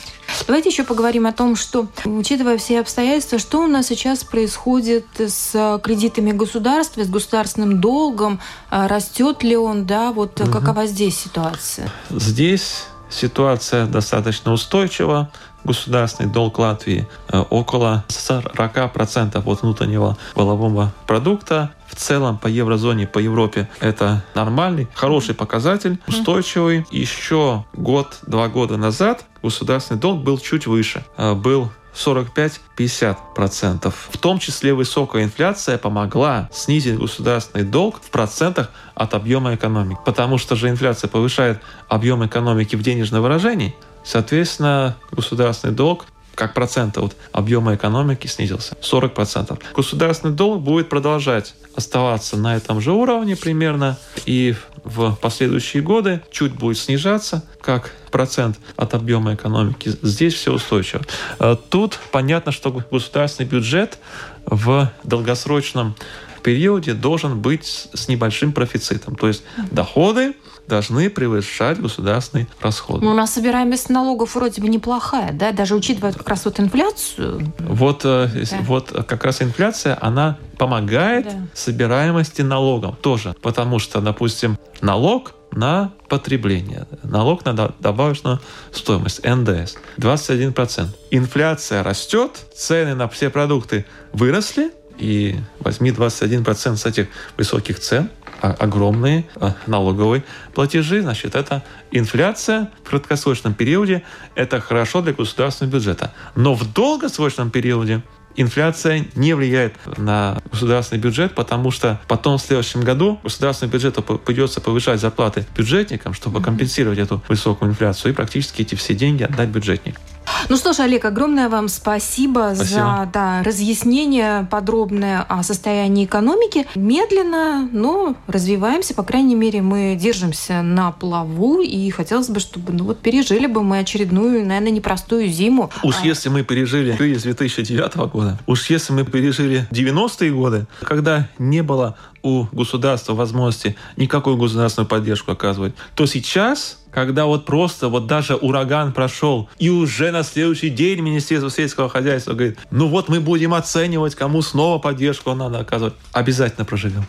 Давайте 0.47 0.69
еще 0.69 0.85
поговорим 0.85 1.27
о 1.27 1.33
том, 1.33 1.57
что, 1.57 1.87
учитывая 2.05 2.59
все 2.59 2.81
обстоятельства, 2.81 3.39
что 3.39 3.63
у 3.63 3.67
нас 3.67 3.87
сейчас 3.87 4.25
происходит 4.25 5.07
с 5.19 5.81
кредитами 5.83 6.33
государства, 6.33 7.03
с 7.05 7.09
государственным 7.09 7.81
долгом, 7.81 8.41
а 8.71 8.89
растет 8.89 9.43
ли 9.43 9.57
он, 9.57 9.87
да, 9.87 10.13
вот 10.13 10.41
угу. 10.41 10.51
какова 10.51 10.87
здесь 10.87 11.19
ситуация? 11.19 11.91
Здесь 12.11 12.85
ситуация 13.11 13.87
достаточно 13.87 14.53
устойчива. 14.53 15.31
Государственный 15.65 16.31
долг 16.31 16.59
Латвии 16.59 17.07
э, 17.29 17.39
около 17.51 18.05
40% 18.09 19.37
от 19.37 19.63
внутреннего 19.63 20.17
волового 20.35 20.93
продукта. 21.07 21.73
В 21.89 21.97
целом 21.97 22.39
по 22.39 22.49
еврозоне, 22.49 23.07
по 23.07 23.19
Европе 23.19 23.69
это 23.81 24.25
нормальный, 24.35 24.89
хороший 24.95 25.35
показатель, 25.35 25.99
устойчивый. 26.07 26.87
Еще 26.91 27.65
год-два 27.75 28.49
года 28.49 28.77
назад 28.77 29.25
государственный 29.43 30.01
долг 30.01 30.23
был 30.23 30.39
чуть 30.39 30.67
выше. 30.67 31.05
Э, 31.17 31.35
был 31.35 31.71
45-50%. 31.95 33.95
В 34.11 34.19
том 34.19 34.39
числе 34.39 34.75
высокая 34.75 35.25
инфляция 35.25 35.79
помогла 35.79 36.51
снизить 36.53 36.99
государственный 36.99 37.65
долг 37.65 38.03
в 38.03 38.11
процентах 38.11 38.71
от 38.95 39.15
объема 39.15 39.55
экономики. 39.55 39.99
Потому 40.05 40.37
что 40.39 40.57
же 40.57 40.69
инфляция 40.69 41.09
повышает 41.09 41.61
объем 41.89 42.27
экономики 42.27 42.77
в 42.77 42.83
денежном 42.83 43.23
выражении, 43.23 43.75
соответственно, 44.05 44.97
государственный 45.11 45.75
долг 45.75 46.07
как 46.35 46.55
процент 46.55 46.99
от 46.99 47.17
объема 47.33 47.75
экономики 47.75 48.27
снизился. 48.27 48.77
40%. 48.81 49.59
Государственный 49.75 50.35
долг 50.35 50.63
будет 50.63 50.89
продолжать 50.89 51.55
оставаться 51.77 52.37
на 52.37 52.57
этом 52.57 52.81
же 52.81 52.93
уровне 52.93 53.37
примерно, 53.37 53.99
и 54.27 54.55
в 54.85 55.17
последующие 55.21 55.83
годы 55.83 56.23
чуть 56.31 56.53
будет 56.53 56.79
снижаться, 56.79 57.43
как 57.61 57.93
процент 58.11 58.59
от 58.77 58.95
объема 58.95 59.35
экономики. 59.35 59.93
Здесь 60.03 60.35
все 60.35 60.53
устойчиво. 60.53 61.03
Э, 61.39 61.57
тут 61.71 61.99
понятно, 62.13 62.53
что 62.53 62.71
государственный 62.91 63.49
бюджет 63.49 63.99
в 64.47 64.91
долгосрочном 65.05 65.97
периоде 66.43 66.93
должен 66.93 67.41
быть 67.41 67.89
с 67.95 68.09
небольшим 68.09 68.53
профицитом. 68.53 69.17
То 69.17 69.29
есть 69.29 69.43
доходы 69.71 70.35
должны 70.67 71.11
превышать 71.11 71.81
государственные 71.81 72.47
расходы. 72.61 73.05
Ну, 73.05 73.13
у 73.13 73.15
нас 73.15 73.33
собираемость 73.33 73.91
налогов 73.91 74.35
вроде 74.35 74.61
бы 74.61 74.69
неплохая, 74.69 75.33
да, 75.33 75.53
даже 75.53 75.75
учитывая 75.75 76.13
как 76.13 76.29
раз 76.29 76.45
вот 76.45 76.61
инфляцию. 76.61 77.53
Вот, 77.59 78.03
э, 78.05 78.29
да. 78.51 78.59
вот 78.63 78.91
как 79.07 79.25
раз 79.25 79.43
инфляция, 79.43 79.99
она 80.01 80.39
помогает 80.59 81.25
да. 81.25 81.33
собираемости 81.55 82.43
налогов 82.43 82.97
тоже, 83.01 83.35
потому 83.43 83.79
что, 83.79 84.01
допустим, 84.01 84.59
налог 84.81 85.35
на 85.51 85.93
потребление. 86.09 86.87
Налог 87.03 87.45
на 87.45 87.73
добавочную 87.79 88.41
стоимость, 88.73 89.25
НДС, 89.25 89.77
21%. 89.99 90.89
Инфляция 91.11 91.83
растет, 91.83 92.47
цены 92.55 92.95
на 92.95 93.09
все 93.09 93.31
продукты 93.31 93.87
выросли, 94.13 94.73
и 94.99 95.37
возьми 95.59 95.91
21% 95.91 96.77
с 96.77 96.87
этих 96.87 97.09
высоких 97.37 97.81
цен, 97.81 98.11
огромные 98.53 99.25
а, 99.37 99.55
налоговые 99.67 100.25
платежи, 100.55 101.03
значит, 101.03 101.35
это 101.35 101.63
инфляция 101.91 102.71
в 102.83 102.91
краткосрочном 102.91 103.55
периоде, 103.55 104.03
это 104.35 104.61
хорошо 104.61 105.01
для 105.03 105.13
государственного 105.13 105.75
бюджета. 105.75 106.13
Но 106.35 106.55
в 106.55 106.73
долгосрочном 106.73 107.51
периоде 107.51 108.03
инфляция 108.37 109.07
не 109.15 109.35
влияет 109.35 109.75
на 109.97 110.43
государственный 110.51 111.01
бюджет, 111.01 111.35
потому 111.35 111.71
что 111.71 112.01
потом 112.09 112.39
в 112.39 112.43
следующем 112.43 112.83
году 112.83 113.21
государственный 113.23 113.71
бюджет 113.71 113.99
придется 114.25 114.61
повышать 114.61 115.01
зарплаты 115.01 115.47
бюджетникам, 115.57 116.15
чтобы 116.15 116.43
компенсировать 116.43 116.99
эту 116.99 117.23
высокую 117.29 117.71
инфляцию, 117.71 118.13
и 118.13 118.15
практически 118.15 118.63
эти 118.63 118.75
все 118.75 118.95
деньги 118.95 119.23
отдать 119.23 119.49
бюджетникам. 119.49 120.03
Ну 120.49 120.57
что 120.57 120.73
ж, 120.73 120.81
Олег, 120.81 121.05
огромное 121.05 121.49
вам 121.49 121.69
спасибо, 121.69 122.53
спасибо. 122.55 122.65
за 122.65 123.11
да, 123.13 123.43
разъяснение 123.43 124.47
подробное 124.51 125.23
о 125.23 125.43
состоянии 125.43 126.05
экономики. 126.05 126.67
Медленно, 126.75 127.69
но 127.73 128.15
развиваемся, 128.27 128.95
по 128.95 129.03
крайней 129.03 129.35
мере, 129.35 129.63
мы 129.63 129.97
держимся 129.99 130.63
на 130.63 130.93
плаву, 130.93 131.61
и 131.61 131.91
хотелось 131.91 132.29
бы, 132.29 132.41
чтобы 132.41 132.73
ну, 132.73 132.85
вот 132.85 133.01
пережили 133.01 133.47
бы 133.47 133.63
мы 133.63 133.79
очередную, 133.79 134.47
наверное, 134.47 134.71
непростую 134.71 135.29
зиму. 135.29 135.71
Уж 135.83 135.97
а... 136.03 136.07
если 136.07 136.29
мы 136.29 136.43
пережили 136.43 136.97
кризис 136.97 137.23
2009 137.23 137.97
года, 137.97 138.39
уж 138.47 138.69
если 138.71 138.93
мы 138.93 139.05
пережили 139.05 139.67
90-е 139.71 140.31
годы, 140.33 140.67
когда 140.83 141.29
не 141.39 141.63
было 141.63 141.97
у 142.25 142.47
государства 142.51 143.15
возможности 143.15 143.77
никакую 143.97 144.37
государственную 144.37 144.89
поддержку 144.89 145.31
оказывать, 145.31 145.75
то 145.95 146.07
сейчас 146.07 146.79
когда 146.95 147.27
вот 147.27 147.45
просто 147.45 147.89
вот 147.89 148.07
даже 148.07 148.37
ураган 148.37 148.93
прошел, 148.93 149.49
и 149.59 149.69
уже 149.69 150.13
на 150.13 150.23
следующий 150.23 150.71
день 150.71 151.01
Министерство 151.01 151.51
сельского 151.51 151.89
хозяйства 151.89 152.35
говорит, 152.35 152.59
ну 152.71 152.87
вот 152.87 153.09
мы 153.09 153.21
будем 153.21 153.53
оценивать, 153.53 154.15
кому 154.15 154.43
снова 154.43 154.79
поддержку 154.79 155.35
надо 155.35 155.59
оказывать. 155.59 155.95
Обязательно 156.13 156.65
проживем. 156.65 157.05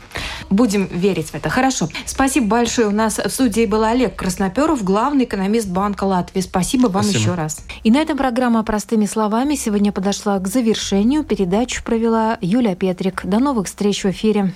Будем 0.49 0.87
верить 0.87 1.29
в 1.29 1.35
это. 1.35 1.49
Хорошо. 1.49 1.87
Спасибо 2.05 2.47
большое. 2.47 2.87
У 2.87 2.91
нас 2.91 3.19
в 3.19 3.29
студии 3.29 3.67
был 3.67 3.83
Олег 3.83 4.15
Красноперов, 4.15 4.83
главный 4.83 5.25
экономист 5.25 5.69
Банка 5.69 6.05
Латвии. 6.05 6.41
Спасибо 6.41 6.87
вам 6.87 7.03
Спасибо. 7.03 7.21
еще 7.21 7.33
раз. 7.35 7.63
И 7.83 7.91
на 7.91 8.01
этом 8.01 8.17
программа 8.17 8.63
«Простыми 8.63 9.05
словами» 9.05 9.53
сегодня 9.53 9.91
подошла 9.91 10.39
к 10.39 10.47
завершению. 10.47 11.23
Передачу 11.23 11.83
провела 11.83 12.39
Юлия 12.41 12.75
Петрик. 12.75 13.21
До 13.23 13.37
новых 13.37 13.67
встреч 13.67 14.03
в 14.03 14.09
эфире. 14.09 14.55